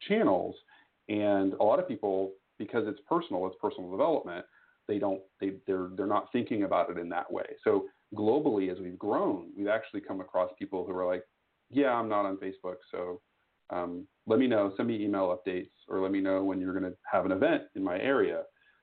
channels. 0.08 0.56
And 1.08 1.54
a 1.54 1.62
lot 1.62 1.78
of 1.78 1.86
people, 1.86 2.32
because 2.58 2.84
it's 2.86 3.00
personal, 3.08 3.46
it's 3.46 3.56
personal 3.60 3.90
development, 3.90 4.44
they 4.88 4.98
don't, 4.98 5.20
they, 5.40 5.52
they're, 5.66 5.90
they're 5.96 6.06
not 6.06 6.28
thinking 6.32 6.64
about 6.64 6.90
it 6.90 6.98
in 6.98 7.08
that 7.10 7.32
way. 7.32 7.46
So 7.64 7.86
globally, 8.14 8.70
as 8.70 8.78
we've 8.78 8.98
grown, 8.98 9.50
we've 9.56 9.68
actually 9.68 10.00
come 10.00 10.20
across 10.20 10.50
people 10.58 10.84
who 10.84 10.96
are 10.96 11.06
like, 11.06 11.24
yeah, 11.70 11.92
I'm 11.92 12.08
not 12.08 12.26
on 12.26 12.36
Facebook, 12.36 12.76
so 12.90 13.20
um, 13.70 14.06
let 14.26 14.38
me 14.38 14.46
know, 14.46 14.72
send 14.76 14.88
me 14.88 15.02
email 15.02 15.36
updates, 15.36 15.70
or 15.88 16.00
let 16.00 16.12
me 16.12 16.20
know 16.20 16.44
when 16.44 16.60
you're 16.60 16.78
going 16.78 16.90
to 16.90 16.96
have 17.10 17.24
an 17.24 17.32
event 17.32 17.62
in 17.74 17.82
my 17.82 17.98
area. 17.98 18.42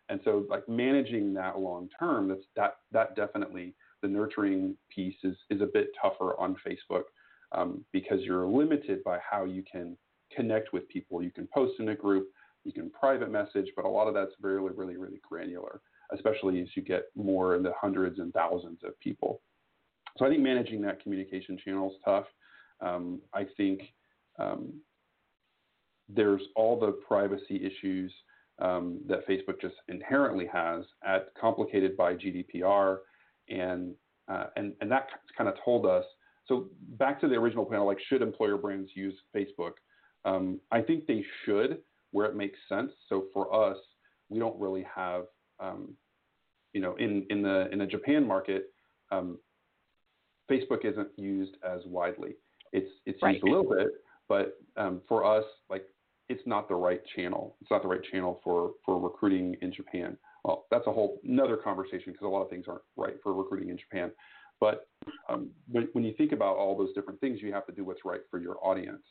And 0.09 0.19
so, 0.23 0.45
like 0.49 0.67
managing 0.67 1.33
that 1.35 1.59
long 1.59 1.87
term, 1.99 2.27
that's 2.27 2.41
that 2.55 2.73
that 2.91 3.15
definitely 3.15 3.75
the 4.01 4.07
nurturing 4.07 4.75
piece 4.93 5.15
is 5.23 5.35
is 5.51 5.61
a 5.61 5.67
bit 5.67 5.89
tougher 6.01 6.35
on 6.39 6.55
Facebook 6.67 7.03
um, 7.51 7.85
because 7.91 8.21
you're 8.21 8.47
limited 8.47 9.03
by 9.03 9.19
how 9.19 9.45
you 9.45 9.63
can 9.71 9.95
connect 10.35 10.73
with 10.73 10.89
people. 10.89 11.21
You 11.21 11.31
can 11.31 11.47
post 11.53 11.79
in 11.79 11.89
a 11.89 11.95
group, 11.95 12.27
you 12.63 12.73
can 12.73 12.89
private 12.89 13.31
message, 13.31 13.67
but 13.75 13.85
a 13.85 13.89
lot 13.89 14.07
of 14.07 14.15
that's 14.15 14.33
really, 14.41 14.71
really 14.75 14.97
really 14.97 15.21
granular, 15.27 15.79
especially 16.13 16.61
as 16.61 16.67
you 16.75 16.81
get 16.81 17.05
more 17.15 17.55
in 17.55 17.63
the 17.63 17.73
hundreds 17.79 18.19
and 18.19 18.33
thousands 18.33 18.79
of 18.83 18.99
people. 18.99 19.41
So 20.17 20.25
I 20.25 20.29
think 20.29 20.41
managing 20.41 20.81
that 20.81 21.01
communication 21.01 21.57
channel 21.63 21.91
is 21.91 21.97
tough. 22.03 22.25
Um, 22.81 23.21
I 23.33 23.45
think 23.57 23.81
um, 24.37 24.73
there's 26.07 26.41
all 26.55 26.79
the 26.79 26.91
privacy 27.07 27.63
issues 27.63 28.11
um, 28.59 28.99
that 29.07 29.27
Facebook 29.27 29.61
just 29.61 29.75
inherently 29.87 30.47
has, 30.51 30.83
at, 31.05 31.27
complicated 31.39 31.95
by 31.95 32.13
GDPR, 32.15 32.97
and 33.47 33.93
uh, 34.27 34.47
and 34.57 34.73
and 34.81 34.91
that 34.91 35.07
kind 35.37 35.49
of 35.49 35.55
told 35.63 35.85
us. 35.85 36.03
So 36.47 36.67
back 36.97 37.21
to 37.21 37.27
the 37.27 37.35
original 37.35 37.65
panel, 37.65 37.85
like 37.85 37.99
should 38.07 38.21
employer 38.21 38.57
brands 38.57 38.89
use 38.95 39.15
Facebook? 39.35 39.73
Um, 40.25 40.59
I 40.71 40.81
think 40.81 41.05
they 41.07 41.23
should, 41.45 41.79
where 42.11 42.25
it 42.25 42.35
makes 42.35 42.57
sense. 42.67 42.91
So 43.07 43.25
for 43.33 43.53
us, 43.53 43.77
we 44.29 44.39
don't 44.39 44.59
really 44.59 44.85
have, 44.93 45.25
you 46.73 46.81
know, 46.81 46.95
in 46.95 47.25
in 47.29 47.41
the 47.41 47.69
in 47.71 47.79
the 47.79 47.85
Japan 47.85 48.25
market, 48.25 48.71
um, 49.11 49.37
Facebook 50.49 50.85
isn't 50.85 51.09
used 51.17 51.55
as 51.63 51.81
widely. 51.85 52.35
It's 52.71 52.89
it's 53.05 53.21
right. 53.21 53.35
used 53.35 53.45
a 53.45 53.49
little 53.49 53.69
bit, 53.69 53.87
but 54.27 54.59
um, 54.77 55.01
for 55.07 55.25
us, 55.25 55.45
like 55.69 55.85
it's 56.27 56.45
not 56.45 56.67
the 56.67 56.75
right 56.75 57.01
channel. 57.15 57.55
It's 57.61 57.71
not 57.71 57.81
the 57.81 57.87
right 57.87 58.03
channel 58.11 58.39
for 58.43 58.71
for 58.85 58.99
recruiting 58.99 59.55
in 59.61 59.73
Japan. 59.73 60.17
Well, 60.43 60.65
that's 60.71 60.87
a 60.87 60.91
whole 60.91 61.19
another 61.27 61.57
conversation 61.57 62.13
because 62.13 62.25
a 62.25 62.27
lot 62.27 62.43
of 62.43 62.49
things 62.49 62.65
aren't 62.67 62.83
right 62.95 63.15
for 63.23 63.33
recruiting 63.33 63.69
in 63.69 63.77
Japan. 63.77 64.11
But 64.59 64.87
um, 65.29 65.49
when, 65.71 65.87
when 65.93 66.03
you 66.03 66.13
think 66.17 66.33
about 66.33 66.57
all 66.57 66.77
those 66.77 66.93
different 66.93 67.19
things, 67.21 67.39
you 67.41 67.53
have 67.53 67.65
to 67.67 67.71
do 67.71 67.85
what's 67.85 68.03
right 68.03 68.21
for 68.29 68.39
your 68.39 68.57
audience. 68.61 69.03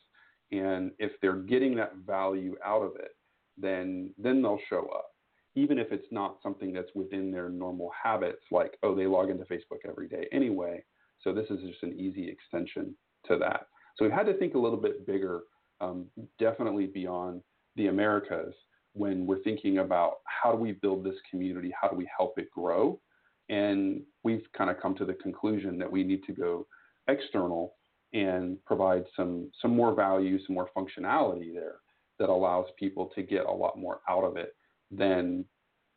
And 0.52 0.92
if 0.98 1.12
they're 1.20 1.37
getting 1.37 1.74
that 1.76 1.96
value 2.06 2.56
out 2.64 2.82
of 2.82 2.92
it, 2.96 3.16
then 3.56 4.14
then 4.16 4.40
they'll 4.42 4.61
show 4.70 4.88
up, 4.94 5.11
even 5.59 5.79
if 5.79 5.90
it's 5.90 6.07
not 6.12 6.38
something 6.42 6.73
that's 6.73 6.94
within 6.94 7.33
their 7.33 7.49
normal 7.49 7.90
habits. 8.03 8.42
Like 8.51 8.79
oh, 8.83 8.94
they 8.94 9.07
log 9.07 9.31
into 9.31 9.44
Facebook 9.44 9.81
every 9.87 10.09
day 10.09 10.29
anyway, 10.33 10.85
so 11.23 11.33
this 11.33 11.47
is 11.51 11.61
just 11.68 11.83
an 11.83 11.99
easy 11.99 12.29
extension 12.29 12.94
to 13.27 13.37
that. 13.38 13.66
So 13.97 14.05
we've 14.05 14.14
had 14.14 14.27
to 14.27 14.38
think 14.38 14.55
a 14.55 14.59
little 14.59 14.79
bit 14.79 15.07
bigger, 15.07 15.42
um, 15.81 16.07
definitely 16.38 16.87
beyond 16.87 17.42
the 17.75 17.88
Americas 17.88 18.55
when 18.92 19.27
we're 19.27 19.42
thinking 19.42 19.79
about 19.79 20.18
how 20.25 20.53
do 20.53 20.59
we 20.59 20.73
build 20.73 21.05
this 21.05 21.16
community, 21.31 21.73
how 21.81 21.88
do 21.88 21.97
we 21.97 22.09
help 22.16 22.38
it 22.38 22.51
grow, 22.53 23.01
and 23.49 24.03
we've 24.23 24.47
kind 24.57 24.71
of 24.71 24.81
come 24.81 24.94
to 24.97 25.05
the 25.05 25.14
conclusion 25.14 25.79
that 25.79 25.90
we 25.90 26.05
need 26.05 26.23
to 26.25 26.33
go 26.33 26.66
external 27.09 27.75
and 28.14 28.64
provide 28.64 29.05
some 29.16 29.51
some 29.61 29.75
more 29.75 29.94
value, 29.94 30.38
some 30.47 30.55
more 30.55 30.71
functionality 30.77 31.53
there 31.53 31.77
that 32.21 32.29
allows 32.29 32.66
people 32.79 33.11
to 33.14 33.23
get 33.23 33.47
a 33.47 33.53
lot 33.53 33.77
more 33.77 34.01
out 34.09 34.25
of 34.25 34.37
it 34.37 34.55
than 34.90 35.44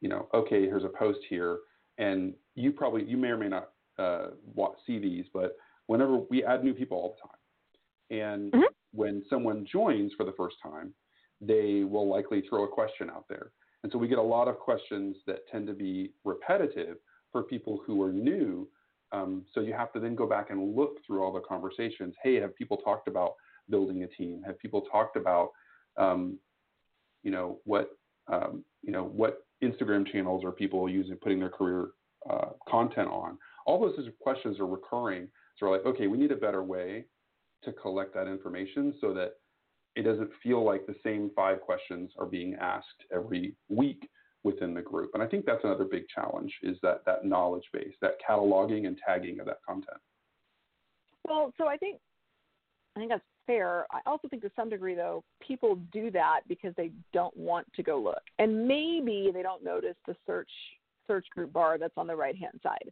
you 0.02 0.10
know. 0.10 0.28
Okay, 0.34 0.62
here's 0.62 0.84
a 0.84 0.90
post 0.90 1.20
here, 1.30 1.60
and 1.98 2.34
you 2.56 2.72
probably 2.72 3.04
you 3.04 3.18
may 3.18 3.30
or 3.30 3.38
may 3.38 3.50
not 3.50 3.70
uh, 4.00 4.28
see 4.86 5.00
these, 5.00 5.26
but 5.34 5.56
whenever 5.88 6.18
we 6.30 6.44
add 6.44 6.64
new 6.64 6.74
people 6.74 6.98
all 6.98 7.16
the 7.16 8.18
time, 8.20 8.22
and 8.24 8.52
mm-hmm. 8.52 8.74
when 8.92 9.24
someone 9.30 9.66
joins 9.72 10.12
for 10.18 10.26
the 10.26 10.34
first 10.38 10.56
time, 10.62 10.94
they 11.40 11.84
will 11.84 12.10
likely 12.10 12.44
throw 12.50 12.64
a 12.64 12.68
question 12.68 13.10
out 13.10 13.26
there, 13.30 13.52
and 13.84 13.92
so 13.92 13.98
we 13.98 14.08
get 14.08 14.18
a 14.18 14.22
lot 14.22 14.48
of 14.48 14.58
questions 14.60 15.18
that 15.28 15.48
tend 15.52 15.68
to 15.68 15.74
be 15.74 16.12
repetitive 16.24 16.98
for 17.32 17.44
people 17.44 17.82
who 17.86 18.02
are 18.02 18.12
new 18.12 18.68
um, 19.12 19.44
so 19.54 19.62
you 19.62 19.74
have 19.74 19.92
to 19.94 20.00
then 20.00 20.16
go 20.16 20.26
back 20.28 20.50
and 20.50 20.76
look 20.76 20.98
through 21.06 21.24
all 21.24 21.34
the 21.34 21.42
conversations. 21.42 22.16
Hey, 22.24 22.36
have 22.36 22.56
people 22.56 22.78
talked 22.78 23.08
about 23.08 23.34
building 23.70 24.04
a 24.04 24.08
team? 24.08 24.42
Have 24.46 24.58
people 24.60 24.82
talked 24.82 25.18
about, 25.18 25.50
um, 25.98 26.40
you 27.24 27.32
know, 27.32 27.60
what, 27.66 27.90
um, 28.32 28.64
you 28.82 28.92
know, 28.92 29.04
what 29.04 29.46
Instagram 29.64 30.10
channels 30.12 30.44
are 30.44 30.52
people 30.52 30.90
using, 30.90 31.16
putting 31.16 31.40
their 31.40 31.50
career 31.50 31.90
uh, 32.30 32.50
content 32.68 33.10
on? 33.10 33.38
All 33.66 33.80
those 33.80 34.08
questions 34.20 34.60
are 34.60 34.66
recurring. 34.66 35.28
So 35.58 35.68
we're 35.68 35.78
like, 35.78 35.86
okay, 35.86 36.08
we 36.08 36.18
need 36.18 36.32
a 36.32 36.38
better 36.38 36.64
way 36.64 37.06
to 37.64 37.72
collect 37.74 38.14
that 38.16 38.28
information 38.28 38.94
so 39.00 39.14
that 39.14 39.34
it 39.96 40.04
doesn't 40.04 40.32
feel 40.42 40.64
like 40.64 40.86
the 40.86 40.96
same 41.04 41.32
five 41.36 41.62
questions 41.62 42.12
are 42.18 42.26
being 42.26 42.56
asked 42.56 42.88
every 43.14 43.56
week 43.70 44.10
within 44.44 44.74
the 44.74 44.82
group. 44.82 45.12
And 45.14 45.22
I 45.22 45.28
think 45.28 45.46
that's 45.46 45.64
another 45.64 45.86
big 45.86 46.04
challenge 46.14 46.52
is 46.64 46.78
that 46.82 47.02
that 47.06 47.26
knowledge 47.26 47.66
base, 47.74 47.94
that 48.02 48.16
cataloging 48.28 48.88
and 48.88 48.98
tagging 49.06 49.40
of 49.40 49.46
that 49.46 49.58
content. 49.68 49.98
Well, 51.28 51.54
so 51.58 51.68
I 51.68 51.78
think 51.78 52.00
I 52.96 53.00
think 53.00 53.12
that's 53.12 53.24
fair. 53.52 53.86
I 53.92 54.00
also 54.06 54.28
think 54.28 54.42
to 54.44 54.52
some 54.56 54.70
degree 54.70 54.96
though, 54.96 55.24
people 55.46 55.78
do 55.92 56.12
that 56.12 56.42
because 56.48 56.74
they 56.78 56.92
don't 57.14 57.36
want 57.36 57.68
to 57.76 57.84
go 57.84 58.00
look. 58.00 58.22
And 58.40 58.68
maybe 58.68 59.32
they 59.34 59.42
don't 59.42 59.64
notice 59.64 59.96
the 60.08 60.16
search 60.26 60.50
search 61.08 61.26
group 61.32 61.52
bar 61.52 61.78
that's 61.78 61.98
on 61.98 62.08
the 62.08 62.16
right 62.16 62.36
hand 62.36 62.60
side. 62.64 62.92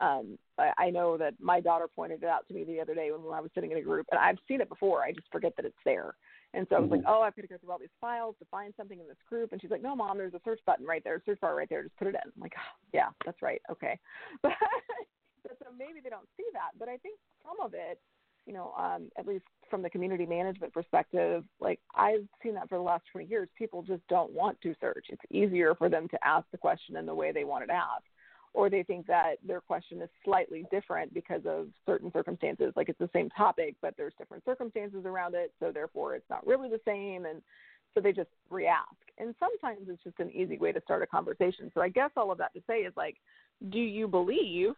Um, 0.00 0.38
I, 0.58 0.70
I 0.78 0.90
know 0.90 1.16
that 1.18 1.34
my 1.40 1.60
daughter 1.60 1.86
pointed 1.88 2.22
it 2.22 2.28
out 2.28 2.46
to 2.48 2.54
me 2.54 2.64
the 2.64 2.80
other 2.80 2.94
day 2.94 3.10
when 3.10 3.34
I 3.34 3.40
was 3.40 3.50
sitting 3.54 3.72
in 3.72 3.78
a 3.78 3.82
group, 3.82 4.06
and 4.12 4.20
I've 4.20 4.38
seen 4.46 4.60
it 4.60 4.68
before. 4.68 5.02
I 5.02 5.12
just 5.12 5.26
forget 5.32 5.52
that 5.56 5.66
it's 5.66 5.76
there. 5.84 6.14
And 6.54 6.66
so 6.70 6.76
I 6.76 6.78
was 6.78 6.86
mm-hmm. 6.86 7.04
like, 7.04 7.04
oh, 7.06 7.20
I've 7.20 7.36
got 7.36 7.42
to 7.42 7.48
go 7.48 7.58
through 7.58 7.72
all 7.72 7.78
these 7.78 7.88
files 8.00 8.36
to 8.38 8.46
find 8.50 8.72
something 8.76 8.98
in 8.98 9.08
this 9.08 9.18
group. 9.28 9.52
And 9.52 9.60
she's 9.60 9.70
like, 9.70 9.82
no, 9.82 9.94
mom, 9.94 10.16
there's 10.16 10.34
a 10.34 10.40
search 10.44 10.60
button 10.64 10.86
right 10.86 11.02
there, 11.04 11.20
search 11.26 11.40
bar 11.40 11.54
right 11.54 11.68
there. 11.68 11.82
Just 11.82 11.96
put 11.98 12.06
it 12.06 12.14
in. 12.14 12.20
I'm 12.24 12.40
like, 12.40 12.54
oh, 12.56 12.72
yeah, 12.94 13.08
that's 13.26 13.42
right. 13.42 13.60
Okay. 13.70 13.98
But 15.42 15.56
so 15.62 15.70
maybe 15.78 16.00
they 16.02 16.10
don't 16.10 16.28
see 16.36 16.44
that. 16.52 16.74
But 16.78 16.88
I 16.88 16.96
think 16.98 17.18
some 17.46 17.64
of 17.64 17.72
it, 17.72 18.00
you 18.48 18.54
know, 18.54 18.72
um, 18.78 19.10
at 19.18 19.26
least 19.26 19.44
from 19.70 19.82
the 19.82 19.90
community 19.90 20.24
management 20.24 20.72
perspective, 20.72 21.44
like 21.60 21.78
I've 21.94 22.26
seen 22.42 22.54
that 22.54 22.68
for 22.68 22.78
the 22.78 22.82
last 22.82 23.04
20 23.12 23.28
years, 23.28 23.48
people 23.56 23.82
just 23.82 24.00
don't 24.08 24.32
want 24.32 24.58
to 24.62 24.74
search. 24.80 25.06
It's 25.10 25.22
easier 25.30 25.74
for 25.74 25.90
them 25.90 26.08
to 26.08 26.18
ask 26.26 26.46
the 26.50 26.58
question 26.58 26.96
in 26.96 27.04
the 27.04 27.14
way 27.14 27.30
they 27.30 27.44
want 27.44 27.64
it 27.64 27.70
asked 27.70 28.08
or 28.54 28.70
they 28.70 28.82
think 28.82 29.06
that 29.06 29.34
their 29.46 29.60
question 29.60 30.00
is 30.00 30.08
slightly 30.24 30.64
different 30.70 31.12
because 31.12 31.42
of 31.46 31.68
certain 31.84 32.10
circumstances. 32.12 32.72
Like 32.74 32.88
it's 32.88 32.98
the 32.98 33.10
same 33.12 33.28
topic, 33.30 33.76
but 33.82 33.94
there's 33.98 34.14
different 34.18 34.44
circumstances 34.46 35.02
around 35.04 35.34
it, 35.34 35.52
so 35.60 35.70
therefore 35.70 36.14
it's 36.14 36.28
not 36.30 36.46
really 36.46 36.70
the 36.70 36.80
same. 36.86 37.26
And 37.26 37.42
so 37.94 38.00
they 38.00 38.12
just 38.12 38.30
re-ask. 38.48 38.96
And 39.18 39.34
sometimes 39.38 39.88
it's 39.88 40.02
just 40.02 40.18
an 40.18 40.30
easy 40.30 40.56
way 40.56 40.72
to 40.72 40.80
start 40.80 41.02
a 41.02 41.06
conversation. 41.06 41.70
So 41.74 41.82
I 41.82 41.90
guess 41.90 42.10
all 42.16 42.32
of 42.32 42.38
that 42.38 42.54
to 42.54 42.62
say 42.66 42.78
is 42.78 42.94
like, 42.96 43.16
do 43.68 43.78
you 43.78 44.08
believe 44.08 44.70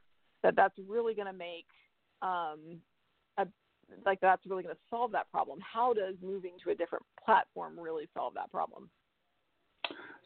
that 0.42 0.56
that's 0.56 0.74
really 0.88 1.14
going 1.14 1.28
to 1.28 1.33
make 1.33 1.66
um, 2.22 2.80
like 4.05 4.20
that's 4.20 4.42
really 4.46 4.62
going 4.62 4.74
to 4.74 4.81
solve 4.88 5.12
that 5.12 5.31
problem? 5.31 5.59
How 5.61 5.92
does 5.92 6.14
moving 6.22 6.53
to 6.64 6.70
a 6.70 6.74
different 6.74 7.05
platform 7.24 7.79
really 7.79 8.09
solve 8.14 8.35
that 8.35 8.50
problem? 8.50 8.90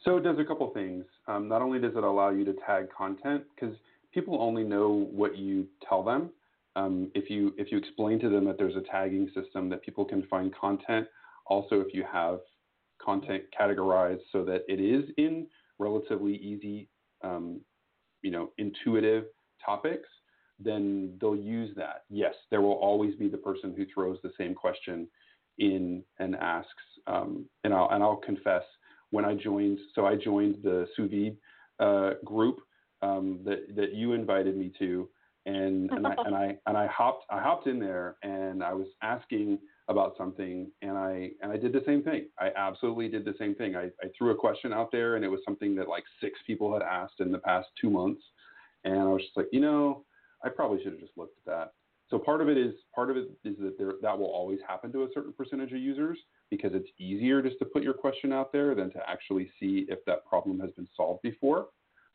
So 0.05 0.17
it 0.19 0.23
does 0.23 0.39
a 0.39 0.45
couple 0.45 0.71
things. 0.73 1.05
Um, 1.29 1.49
not 1.49 1.63
only 1.63 1.79
does 1.79 1.93
it 1.97 2.05
allow 2.05 2.31
you 2.31 2.45
to 2.45 2.55
tag 2.67 2.89
content, 2.97 3.45
because 3.55 3.75
people 4.13 4.41
only 4.41 4.65
know 4.65 5.09
what 5.11 5.37
you 5.37 5.67
tell 5.89 6.03
them. 6.03 6.31
Um, 6.77 7.11
if 7.15 7.31
you 7.31 7.55
if 7.57 7.71
you 7.71 7.79
explain 7.79 8.19
to 8.21 8.29
them 8.29 8.45
that 8.47 8.59
there's 8.59 8.77
a 8.77 8.83
tagging 8.91 9.31
system 9.35 9.69
that 9.71 9.83
people 9.83 10.05
can 10.05 10.27
find 10.27 10.55
content, 10.55 11.07
also 11.47 11.81
if 11.81 11.95
you 11.95 12.05
have 12.11 12.41
content 13.03 13.45
categorized 13.59 14.21
so 14.33 14.45
that 14.45 14.63
it 14.69 14.81
is 14.81 15.05
in 15.17 15.47
relatively 15.79 16.35
easy, 16.37 16.89
um, 17.23 17.61
you 18.23 18.31
know, 18.31 18.51
intuitive 18.59 19.25
topics, 19.65 20.09
then 20.59 21.17
they'll 21.21 21.37
use 21.37 21.75
that. 21.77 22.05
Yes, 22.11 22.35
there 22.51 22.61
will 22.61 22.73
always 22.73 23.15
be 23.17 23.29
the 23.29 23.39
person 23.39 23.75
who 23.77 23.85
throws 23.93 24.19
the 24.23 24.33
same 24.39 24.55
question 24.55 25.09
in 25.59 26.03
and 26.19 26.35
asks. 26.37 26.71
Um, 27.07 27.47
and 27.65 27.75
I'll 27.75 27.89
and 27.91 28.03
I'll 28.03 28.17
confess 28.17 28.63
when 29.11 29.25
I 29.25 29.35
joined. 29.35 29.79
So 29.95 30.07
I 30.07 30.17
joined 30.17 30.57
the 30.63 30.87
sous 30.97 31.11
vide 31.11 31.37
uh, 31.81 32.15
group 32.25 32.61
um, 33.03 33.41
that 33.45 33.75
that 33.77 33.95
you 33.95 34.13
invited 34.13 34.57
me 34.57 34.73
to, 34.79 35.09
and 35.47 35.91
and 35.97 36.07
I 36.07 36.15
and 36.25 36.35
I 36.35 36.57
and 36.67 36.77
I 36.77 36.87
hopped 36.87 37.25
I 37.31 37.41
hopped 37.41 37.67
in 37.67 37.79
there 37.79 38.17
and 38.23 38.63
I 38.63 38.73
was 38.73 38.87
asking 39.03 39.59
about 39.89 40.15
something 40.17 40.71
and 40.81 40.97
I 40.97 41.31
and 41.43 41.53
I 41.53 41.57
did 41.57 41.73
the 41.73 41.83
same 41.87 42.03
thing. 42.03 42.29
I 42.39 42.51
absolutely 42.57 43.09
did 43.09 43.25
the 43.25 43.35
same 43.39 43.55
thing. 43.55 43.77
I, 43.77 43.85
I 44.03 44.09
threw 44.17 44.31
a 44.31 44.37
question 44.37 44.73
out 44.73 44.91
there 44.91 45.17
and 45.17 45.25
it 45.25 45.29
was 45.29 45.41
something 45.45 45.75
that 45.77 45.89
like 45.89 46.05
six 46.21 46.39
people 46.47 46.73
had 46.73 46.83
asked 46.83 47.21
in 47.21 47.31
the 47.31 47.39
past 47.39 47.69
two 47.81 47.91
months, 47.91 48.23
and 48.85 48.99
I 48.99 49.05
was 49.05 49.23
just 49.23 49.37
like, 49.37 49.49
you 49.53 49.61
know, 49.61 50.05
I 50.45 50.49
probably 50.49 50.83
should 50.83 50.93
have 50.93 51.01
just 51.01 51.17
looked 51.17 51.39
at 51.39 51.53
that. 51.53 51.73
So 52.11 52.19
part 52.19 52.41
of 52.41 52.49
it 52.49 52.59
is 52.59 52.75
part 52.95 53.11
of 53.11 53.17
it 53.17 53.31
is 53.45 53.57
that 53.61 53.79
there, 53.79 53.93
that 54.03 54.19
will 54.19 54.31
always 54.31 54.59
happen 54.69 54.93
to 54.93 55.05
a 55.05 55.09
certain 55.15 55.33
percentage 55.33 55.73
of 55.73 55.79
users 55.79 56.19
because 56.51 56.73
it's 56.75 56.89
easier 56.99 57.43
just 57.43 57.59
to 57.61 57.65
put 57.65 57.83
your 57.83 57.95
question 57.95 58.33
out 58.33 58.53
there 58.53 58.75
than 58.75 58.91
to 58.93 59.01
actually 59.09 59.51
see 59.59 59.87
if 59.89 60.05
that 60.07 60.25
problem 60.27 60.61
has 60.61 60.71
been 60.73 60.89
solved 60.97 61.23
before. 61.23 61.69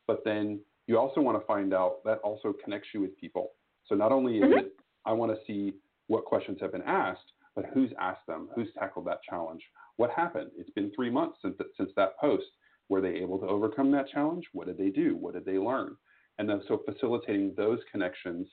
But 0.05 0.23
then 0.23 0.59
you 0.87 0.97
also 0.97 1.21
want 1.21 1.39
to 1.39 1.45
find 1.45 1.73
out 1.73 2.03
that 2.05 2.19
also 2.19 2.53
connects 2.63 2.89
you 2.93 3.01
with 3.01 3.17
people. 3.17 3.51
So 3.87 3.95
not 3.95 4.11
only 4.11 4.37
is 4.37 4.43
mm-hmm. 4.43 4.59
it 4.59 4.73
I 5.05 5.13
want 5.13 5.31
to 5.31 5.37
see 5.47 5.73
what 6.07 6.25
questions 6.25 6.59
have 6.61 6.71
been 6.71 6.83
asked, 6.83 7.33
but 7.55 7.65
who's 7.73 7.91
asked 7.99 8.25
them, 8.27 8.49
who's 8.55 8.67
tackled 8.77 9.07
that 9.07 9.21
challenge, 9.27 9.63
what 9.97 10.11
happened. 10.11 10.51
It's 10.57 10.69
been 10.69 10.91
three 10.95 11.09
months 11.09 11.39
since 11.41 11.57
since 11.77 11.91
that 11.95 12.17
post. 12.19 12.45
Were 12.89 13.01
they 13.01 13.15
able 13.15 13.37
to 13.39 13.47
overcome 13.47 13.91
that 13.91 14.09
challenge? 14.09 14.45
What 14.53 14.67
did 14.67 14.77
they 14.77 14.89
do? 14.89 15.15
What 15.15 15.33
did 15.33 15.45
they 15.45 15.57
learn? 15.57 15.95
And 16.39 16.49
then 16.49 16.61
so 16.67 16.81
facilitating 16.85 17.53
those 17.55 17.79
connections 17.91 18.47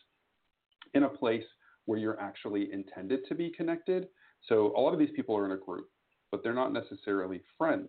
in 0.92 1.04
a 1.04 1.08
place 1.08 1.44
where 1.86 1.98
you're 1.98 2.20
actually 2.20 2.70
intended 2.72 3.20
to 3.28 3.34
be 3.34 3.50
connected 3.50 4.08
so 4.48 4.72
a 4.76 4.80
lot 4.80 4.92
of 4.92 4.98
these 4.98 5.10
people 5.14 5.36
are 5.36 5.44
in 5.44 5.52
a 5.52 5.56
group, 5.56 5.88
but 6.30 6.42
they're 6.42 6.54
not 6.54 6.72
necessarily 6.72 7.42
friends, 7.58 7.88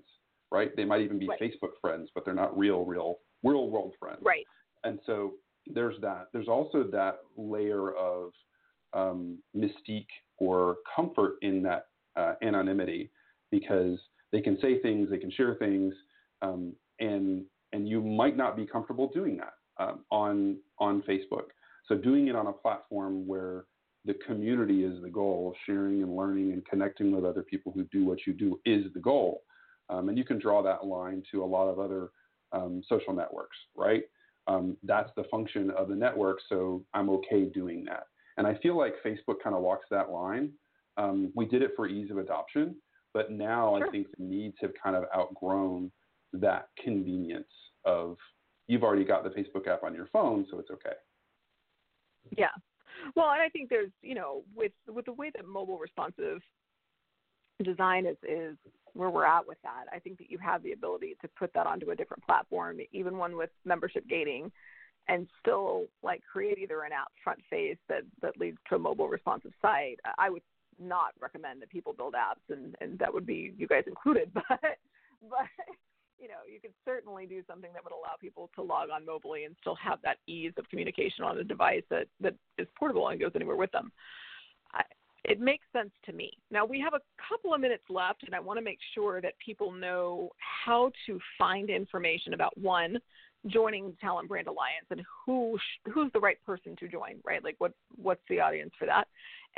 right? 0.52 0.76
They 0.76 0.86
might 0.86 1.02
even 1.02 1.20
be 1.20 1.28
right. 1.28 1.40
Facebook 1.40 1.72
friends, 1.82 2.10
but 2.14 2.26
they're 2.26 2.34
not 2.34 2.58
real, 2.58 2.84
real, 2.84 3.20
real 3.44 3.70
world 3.70 3.94
friends. 4.00 4.20
Right. 4.22 4.46
And 4.84 5.00
so 5.06 5.34
there's 5.68 6.00
that. 6.02 6.28
There's 6.34 6.48
also 6.48 6.84
that 6.92 7.20
layer 7.38 7.92
of 7.92 8.32
um, 8.94 9.40
mystique 9.56 10.08
or 10.38 10.78
comfort 10.96 11.36
in 11.42 11.62
that 11.64 11.88
uh, 12.16 12.34
anonymity 12.42 13.12
because 13.52 14.00
they 14.32 14.42
can 14.42 14.58
say 14.62 14.80
things, 14.80 15.10
they 15.10 15.18
can 15.18 15.32
share 15.32 15.56
things, 15.56 15.94
um, 16.42 16.74
and 17.00 17.46
and 17.74 17.88
you 17.88 18.02
might 18.02 18.38
not 18.38 18.56
be 18.56 18.66
comfortable 18.66 19.10
doing 19.14 19.38
that 19.38 19.54
um, 19.80 20.06
on 20.12 20.58
on 20.80 21.02
Facebook. 21.04 21.48
So 21.88 21.96
doing 21.96 22.28
it 22.28 22.36
on 22.36 22.48
a 22.48 22.54
platform 22.54 23.28
where 23.28 23.66
the 24.06 24.16
community 24.26 24.84
is 24.84 25.02
the 25.02 25.10
goal. 25.10 25.56
Sharing 25.66 26.02
and 26.02 26.16
learning 26.16 26.54
and 26.54 26.66
connecting 26.66 27.12
with 27.12 27.26
other 27.26 27.44
people 27.44 27.72
who 27.74 27.84
do 27.86 28.06
what 28.06 28.20
you 28.26 28.34
do 28.34 28.60
is 28.66 28.86
the 28.94 29.00
goal. 29.00 29.44
Um, 29.90 30.10
and 30.10 30.18
you 30.18 30.26
can 30.26 30.40
draw 30.40 30.62
that 30.64 30.86
line 30.86 31.24
to 31.32 31.44
a 31.44 31.46
lot 31.46 31.68
of 31.70 31.80
other 31.80 32.10
um, 32.52 32.82
social 32.88 33.14
networks, 33.14 33.58
right? 33.76 34.04
Um, 34.48 34.78
that's 34.84 35.12
the 35.16 35.26
function 35.26 35.72
of 35.72 35.90
the 35.90 35.96
network, 35.96 36.40
so 36.48 36.84
I'm 36.94 37.10
okay 37.10 37.46
doing 37.46 37.84
that. 37.86 38.04
And 38.38 38.48
I 38.48 38.56
feel 38.56 38.78
like 38.78 38.96
Facebook 39.06 39.36
kind 39.44 39.56
of 39.56 39.62
walks 39.62 39.86
that 39.92 40.10
line. 40.10 40.52
Um, 40.98 41.32
we 41.36 41.46
did 41.46 41.62
it 41.62 41.72
for 41.76 41.88
ease 41.88 42.12
of 42.12 42.18
adoption, 42.18 42.76
but 43.14 43.32
now 43.32 43.78
sure. 43.78 43.88
I 43.88 43.92
think 43.92 44.08
the 44.18 44.24
needs 44.24 44.56
have 44.62 44.72
kind 44.82 44.96
of 44.96 45.06
outgrown 45.16 45.92
that 46.34 46.70
convenience 46.82 47.52
of 47.86 48.18
you've 48.68 48.84
already 48.84 49.06
got 49.06 49.24
the 49.24 49.30
Facebook 49.30 49.68
app 49.68 49.84
on 49.84 49.94
your 49.94 50.08
phone, 50.08 50.46
so 50.52 50.60
it's 50.60 50.70
okay. 50.72 50.96
Yeah. 52.38 52.48
Well, 53.16 53.30
and 53.30 53.42
I 53.42 53.50
think 53.50 53.70
there's, 53.70 53.92
you 54.02 54.16
know, 54.16 54.44
with 54.56 54.72
with 54.88 55.06
the 55.06 55.14
way 55.14 55.32
that 55.36 55.48
mobile 55.48 55.78
responsive 55.78 56.42
design 57.64 58.06
is 58.06 58.18
is 58.28 58.58
where 58.94 59.10
we're 59.10 59.26
at 59.26 59.48
with 59.48 59.58
that. 59.64 59.86
I 59.94 60.00
think 60.00 60.18
that 60.18 60.32
you 60.32 60.38
have 60.40 60.64
the 60.64 60.74
ability 60.74 61.16
to 61.22 61.28
put 61.40 61.54
that 61.54 61.68
onto 61.68 61.92
a 61.92 61.96
different 61.96 62.26
platform, 62.26 62.80
even 62.92 63.18
one 63.18 63.38
with 63.38 63.52
membership 63.64 64.08
gating, 64.10 64.52
and 65.08 65.28
still 65.40 65.86
like 66.04 66.22
create 66.32 66.58
either 66.58 66.82
an 66.82 66.92
app 66.92 67.12
front 67.24 67.40
face 67.50 67.78
that 67.90 68.02
that 68.22 68.40
leads 68.40 68.58
to 68.70 68.76
a 68.76 68.80
mobile 68.80 69.08
responsive 69.08 69.52
site. 69.62 70.00
I 70.18 70.30
would 70.30 70.42
not 70.80 71.14
recommend 71.20 71.62
that 71.62 71.70
people 71.70 71.94
build 71.94 72.14
apps, 72.14 72.54
and 72.54 72.76
and 72.82 73.00
that 73.00 73.14
would 73.14 73.26
be 73.26 73.54
you 73.58 73.68
guys 73.68 73.84
included, 73.88 74.32
but 74.34 74.46
but 75.30 75.48
you 76.20 76.28
know 76.28 76.42
you 76.52 76.60
could 76.60 76.74
certainly 76.86 77.26
do 77.26 77.42
something 77.48 77.72
that 77.74 77.84
would 77.84 77.94
allow 77.94 78.16
people 78.20 78.50
to 78.56 78.62
log 78.62 78.90
on 78.90 79.06
mobily 79.06 79.46
and 79.46 79.56
still 79.62 79.76
have 79.76 80.00
that 80.04 80.18
ease 80.28 80.54
of 80.58 80.68
communication 80.70 81.24
on 81.24 81.38
a 81.38 81.44
device 81.44 81.84
that 81.90 82.08
that 82.20 82.36
is 82.58 82.68
portable 82.78 83.08
and 83.10 83.20
goes 83.20 83.32
anywhere 83.36 83.56
with 83.56 83.72
them. 83.72 83.92
I, 84.74 84.84
it 85.24 85.42
makes 85.42 85.66
sense 85.74 85.92
to 86.06 86.14
me. 86.14 86.32
Now 86.52 86.66
we 86.66 86.80
have 86.80 86.94
a 86.94 87.02
couple 87.30 87.54
of 87.54 87.60
minutes 87.60 87.84
left, 87.90 88.24
and 88.24 88.34
I 88.34 88.40
want 88.40 88.58
to 88.58 88.64
make 88.64 88.80
sure 88.96 89.20
that 89.22 89.34
people 89.44 89.72
know 89.72 90.30
how 90.38 90.92
to 91.06 91.20
find 91.38 91.70
information 91.70 92.34
about 92.34 92.58
one 92.58 92.98
joining 93.48 93.96
Talent 94.02 94.28
Brand 94.28 94.48
Alliance 94.48 94.88
and 94.90 95.02
who 95.26 95.58
who's 95.94 96.12
the 96.14 96.20
right 96.20 96.38
person 96.46 96.76
to 96.80 96.88
join, 96.88 97.16
right? 97.24 97.44
Like 97.44 97.56
what 97.60 97.74
what's 97.96 98.22
the 98.30 98.40
audience 98.40 98.72
for 98.78 98.86
that? 98.86 99.08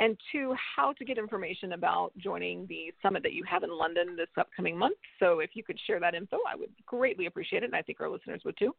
And 0.00 0.18
two, 0.32 0.54
how 0.76 0.92
to 0.94 1.04
get 1.04 1.18
information 1.18 1.74
about 1.74 2.12
joining 2.16 2.66
the 2.66 2.92
summit 3.02 3.22
that 3.22 3.32
you 3.32 3.44
have 3.44 3.62
in 3.62 3.70
London 3.70 4.16
this 4.16 4.28
upcoming 4.38 4.76
month. 4.76 4.96
So 5.18 5.40
if 5.40 5.50
you 5.54 5.62
could 5.62 5.78
share 5.86 6.00
that 6.00 6.14
info, 6.14 6.38
I 6.50 6.56
would 6.56 6.70
greatly 6.86 7.26
appreciate 7.26 7.62
it, 7.62 7.66
and 7.66 7.76
I 7.76 7.82
think 7.82 8.00
our 8.00 8.08
listeners 8.08 8.40
would 8.44 8.56
too. 8.58 8.74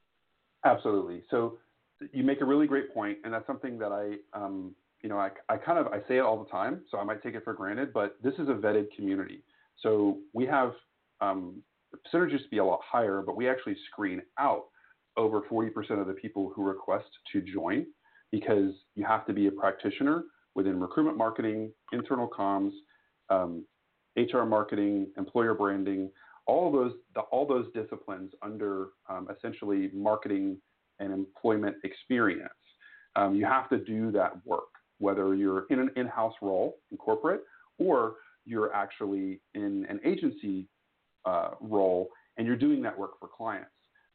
Absolutely. 0.65 1.23
So 1.29 1.59
you 2.11 2.23
make 2.23 2.41
a 2.41 2.45
really 2.45 2.67
great 2.67 2.93
point, 2.93 3.19
and 3.23 3.33
that's 3.33 3.45
something 3.45 3.77
that 3.77 3.91
I 3.91 4.15
um, 4.37 4.75
you 5.01 5.09
know, 5.09 5.17
I, 5.17 5.29
I 5.49 5.57
kind 5.57 5.79
of 5.79 5.87
I 5.87 5.99
say 6.07 6.17
it 6.17 6.21
all 6.21 6.43
the 6.43 6.49
time, 6.49 6.81
so 6.89 6.97
I 6.97 7.03
might 7.03 7.23
take 7.23 7.35
it 7.35 7.43
for 7.43 7.53
granted, 7.53 7.93
but 7.93 8.17
this 8.23 8.33
is 8.35 8.49
a 8.49 8.53
vetted 8.53 8.87
community. 8.95 9.43
So 9.81 10.19
we 10.33 10.45
have 10.45 10.73
um, 11.21 11.61
used 12.13 12.43
to 12.43 12.49
be 12.49 12.59
a 12.59 12.65
lot 12.65 12.79
higher, 12.83 13.23
but 13.25 13.35
we 13.35 13.49
actually 13.49 13.75
screen 13.91 14.21
out 14.39 14.65
over 15.17 15.41
40% 15.41 15.71
of 15.99 16.07
the 16.07 16.13
people 16.13 16.51
who 16.55 16.63
request 16.63 17.07
to 17.33 17.41
join 17.41 17.85
because 18.31 18.71
you 18.95 19.05
have 19.05 19.25
to 19.25 19.33
be 19.33 19.47
a 19.47 19.51
practitioner 19.51 20.23
within 20.55 20.79
recruitment 20.79 21.17
marketing, 21.17 21.71
internal 21.91 22.27
comms, 22.27 22.71
um, 23.29 23.65
HR 24.17 24.43
marketing, 24.43 25.07
employer 25.17 25.53
branding, 25.53 26.11
all 26.47 26.71
those 26.71 26.93
the, 27.15 27.21
all 27.21 27.45
those 27.45 27.67
disciplines 27.73 28.31
under 28.41 28.89
um, 29.09 29.27
essentially 29.35 29.89
marketing 29.93 30.57
and 30.99 31.13
employment 31.13 31.75
experience. 31.83 32.49
Um, 33.15 33.35
you 33.35 33.45
have 33.45 33.69
to 33.69 33.77
do 33.77 34.11
that 34.11 34.45
work 34.45 34.63
whether 35.01 35.33
you're 35.33 35.65
in 35.71 35.79
an 35.79 35.89
in-house 35.95 36.35
role 36.41 36.77
in 36.91 36.97
corporate 36.97 37.41
or 37.79 38.15
you're 38.45 38.73
actually 38.73 39.41
in 39.55 39.85
an 39.89 39.99
agency 40.05 40.67
uh, 41.25 41.49
role 41.59 42.09
and 42.37 42.45
you're 42.45 42.55
doing 42.55 42.81
that 42.83 42.97
work 42.97 43.19
for 43.19 43.27
clients, 43.27 43.71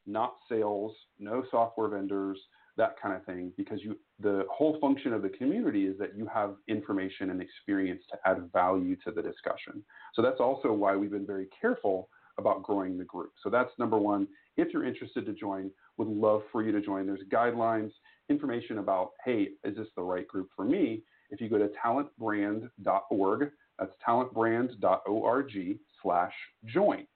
not 0.06 0.36
sales, 0.48 0.94
no 1.18 1.44
software 1.50 1.88
vendors, 1.88 2.38
that 2.76 2.94
kind 3.02 3.16
of 3.16 3.24
thing, 3.24 3.52
because 3.56 3.80
you 3.82 3.98
the 4.20 4.44
whole 4.50 4.78
function 4.80 5.12
of 5.12 5.22
the 5.22 5.28
community 5.28 5.86
is 5.86 5.98
that 5.98 6.16
you 6.16 6.26
have 6.32 6.54
information 6.68 7.30
and 7.30 7.42
experience 7.42 8.02
to 8.10 8.18
add 8.24 8.50
value 8.52 8.96
to 9.04 9.10
the 9.10 9.22
discussion. 9.22 9.82
So 10.14 10.22
that's 10.22 10.40
also 10.40 10.72
why 10.72 10.96
we've 10.96 11.10
been 11.10 11.26
very 11.26 11.48
careful 11.60 12.08
about 12.38 12.62
growing 12.62 12.96
the 12.96 13.04
group. 13.04 13.32
So 13.42 13.50
that's 13.50 13.70
number 13.78 13.98
one. 13.98 14.26
If 14.56 14.72
you're 14.72 14.86
interested 14.86 15.26
to 15.26 15.32
join, 15.32 15.70
would 15.98 16.08
love 16.08 16.42
for 16.50 16.62
you 16.62 16.72
to 16.72 16.80
join. 16.80 17.06
There's 17.06 17.20
guidelines 17.30 17.90
information 18.28 18.78
about, 18.78 19.10
hey, 19.24 19.50
is 19.64 19.76
this 19.76 19.88
the 19.96 20.02
right 20.02 20.26
group 20.26 20.48
for 20.56 20.64
me? 20.64 21.02
If 21.30 21.40
you 21.40 21.48
go 21.48 21.58
to 21.58 21.70
talentbrand.org, 21.84 23.50
that's 23.78 23.92
talentbrand.org 24.06 25.78
slash 26.02 26.32
join. 26.66 27.06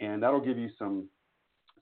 And 0.00 0.22
that'll 0.22 0.44
give 0.44 0.58
you 0.58 0.70
some, 0.78 1.08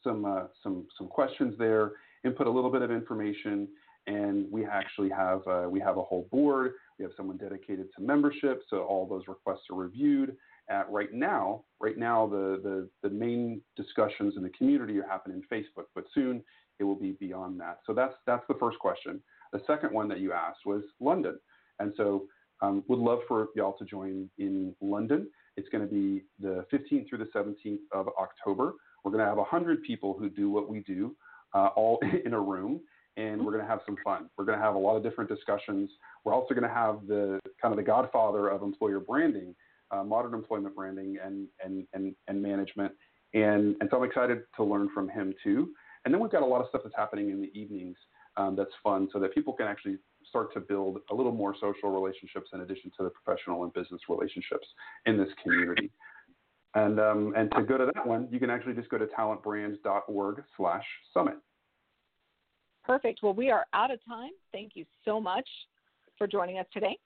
some, 0.03 0.25
uh, 0.25 0.45
some, 0.63 0.87
some 0.97 1.09
questions 1.09 1.55
there, 1.59 1.93
input 2.25 2.47
a 2.47 2.51
little 2.51 2.71
bit 2.71 2.83
of 2.83 2.91
information, 2.91 3.69
and 4.07 4.51
we 4.51 4.65
actually 4.65 5.11
have, 5.11 5.41
uh, 5.47 5.67
we 5.69 5.81
have 5.81 5.97
a 5.97 6.03
whole 6.03 6.29
board. 6.31 6.73
We 6.99 7.05
have 7.05 7.13
someone 7.17 7.37
dedicated 7.37 7.87
to 7.97 8.03
membership, 8.03 8.63
so 8.69 8.79
all 8.83 9.07
those 9.07 9.27
requests 9.29 9.65
are 9.71 9.77
reviewed. 9.77 10.37
At 10.71 10.91
right 10.91 11.13
now, 11.13 11.65
right 11.79 11.99
now, 11.99 12.27
the, 12.27 12.61
the, 12.63 12.89
the 13.09 13.15
main 13.15 13.61
discussions 13.77 14.35
in 14.37 14.43
the 14.43 14.51
community 14.51 14.99
are 14.99 15.07
happening 15.07 15.43
in 15.43 15.59
Facebook, 15.59 15.87
but 15.95 16.05
soon 16.15 16.43
it 16.79 16.85
will 16.85 16.95
be 16.95 17.13
beyond 17.13 17.61
that. 17.61 17.81
So 17.87 17.93
that's 17.93 18.15
that's 18.27 18.45
the 18.49 18.55
first 18.55 18.79
question. 18.79 19.21
The 19.53 19.61
second 19.67 19.93
one 19.93 20.09
that 20.09 20.21
you 20.21 20.33
asked 20.33 20.61
was 20.65 20.83
London, 21.01 21.39
and 21.79 21.93
so 21.97 22.25
um, 22.63 22.83
would 22.89 22.99
love 22.99 23.21
for 23.29 23.49
y'all 23.55 23.77
to 23.79 23.85
join 23.85 24.29
in 24.39 24.75
London. 24.81 25.29
It's 25.57 25.69
going 25.69 25.87
to 25.87 25.93
be 25.93 26.25
the 26.41 26.65
15th 26.73 27.09
through 27.09 27.19
the 27.19 27.31
17th 27.37 27.79
of 27.93 28.09
October. 28.19 28.75
We're 29.05 29.13
going 29.13 29.23
to 29.23 29.29
have 29.29 29.37
100 29.37 29.83
people 29.83 30.17
who 30.19 30.29
do 30.29 30.51
what 30.51 30.69
we 30.69 30.81
do, 30.81 31.15
uh, 31.55 31.69
all 31.77 32.01
in 32.25 32.33
a 32.33 32.41
room, 32.41 32.81
and 33.17 33.45
we're 33.45 33.53
going 33.53 33.65
to 33.65 33.71
have 33.71 33.81
some 33.87 33.97
fun. 34.03 34.29
We're 34.37 34.45
going 34.45 34.59
to 34.59 34.65
have 34.65 34.75
a 34.75 34.79
lot 34.79 34.97
of 34.97 35.03
different 35.03 35.31
discussions. 35.31 35.91
We're 36.25 36.35
also 36.35 36.55
going 36.55 36.69
to 36.69 36.75
have 36.75 37.07
the 37.07 37.41
kind 37.61 37.73
of 37.73 37.77
the 37.77 37.83
godfather 37.83 38.49
of 38.49 38.63
employer 38.63 39.01
branding, 39.01 39.55
uh, 39.91 40.03
modern 40.05 40.35
employment 40.35 40.75
branding, 40.75 41.19
and 41.25 41.47
and 41.65 41.87
and, 41.93 42.15
and 42.29 42.43
management. 42.43 42.93
And, 43.35 43.77
and 43.81 43.89
so 43.91 43.99
I'm 43.99 44.05
excited 44.05 44.43
to 44.57 44.65
learn 44.65 44.89
from 44.95 45.09
him 45.09 45.35
too. 45.43 45.71
And 46.05 46.15
then 46.15 46.21
we've 46.21 46.31
got 46.31 46.43
a 46.43 46.47
lot 46.47 46.61
of 46.61 46.69
stuff 46.69 46.83
that's 46.85 46.95
happening 46.97 47.31
in 47.31 47.41
the 47.41 47.51
evenings 47.59 47.97
um, 48.37 48.55
that's 48.57 48.71
fun 48.83 49.09
so 49.13 49.19
that 49.21 49.35
people 49.35 49.53
can 49.53 49.67
actually 49.67 49.99
start 50.29 50.53
to 50.55 50.61
build 50.61 50.99
a 51.11 51.15
little 51.15 51.33
more 51.33 51.55
social 51.61 51.91
relationships 51.91 52.51
in 52.53 52.61
addition 52.61 52.91
to 52.97 53.05
the 53.05 53.11
professional 53.11 53.65
and 53.65 53.73
business 53.73 54.01
relationships 54.09 54.67
in 55.07 55.17
this 55.17 55.29
community. 55.43 55.91
And, 56.75 56.99
um, 56.99 57.35
and 57.37 57.51
to 57.53 57.63
go 57.63 57.79
to 57.79 57.89
that 57.95 58.07
one, 58.07 58.29
you 58.31 58.41
can 58.41 58.51
actually 58.51 58.75
just 58.75 58.89
go 58.89 58.99
to 58.99 59.07
talentbrands.org 59.07 60.43
slash 60.57 60.85
summit. 61.13 61.37
Perfect. 62.85 63.21
Well, 63.23 63.35
we 63.35 63.51
are 63.51 63.67
out 63.73 63.91
of 63.91 63.99
time. 64.07 64.31
Thank 64.53 64.73
you 64.75 64.85
so 65.05 65.21
much 65.21 65.49
for 66.19 66.27
joining 66.27 66.59
us 66.59 66.67
today. 66.73 66.99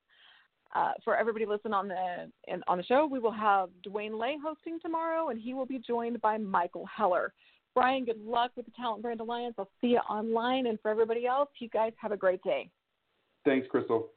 Uh, 0.75 0.93
for 1.03 1.17
everybody 1.17 1.47
listening 1.47 1.73
on 1.73 1.89
the 1.89 2.31
in, 2.47 2.63
on 2.69 2.77
the 2.77 2.85
show, 2.85 3.07
we 3.11 3.19
will 3.19 3.33
have 3.33 3.71
Dwayne 3.87 4.19
Lay 4.19 4.37
hosting 4.43 4.79
tomorrow, 4.81 5.29
and 5.31 5.41
he 5.41 5.55
will 5.55 5.65
be 5.65 5.79
joined 5.79 6.21
by 6.21 6.37
Michael 6.37 6.87
Heller. 6.95 7.33
Bryan, 7.75 8.05
good 8.05 8.21
luck 8.23 8.51
with 8.57 8.67
the 8.67 8.73
Talent 8.73 9.03
Brand 9.03 9.21
Alliance. 9.21 9.55
I'll 9.57 9.71
see 9.81 9.89
you 9.89 9.99
online. 10.11 10.67
And 10.67 10.79
for 10.81 10.91
everybody 10.91 11.27
else, 11.27 11.49
you 11.59 11.69
guys 11.69 11.93
have 11.97 12.13
a 12.13 12.17
great 12.17 12.43
day. 12.43 12.69
Thanks, 13.45 13.67
Crystal. 13.71 14.11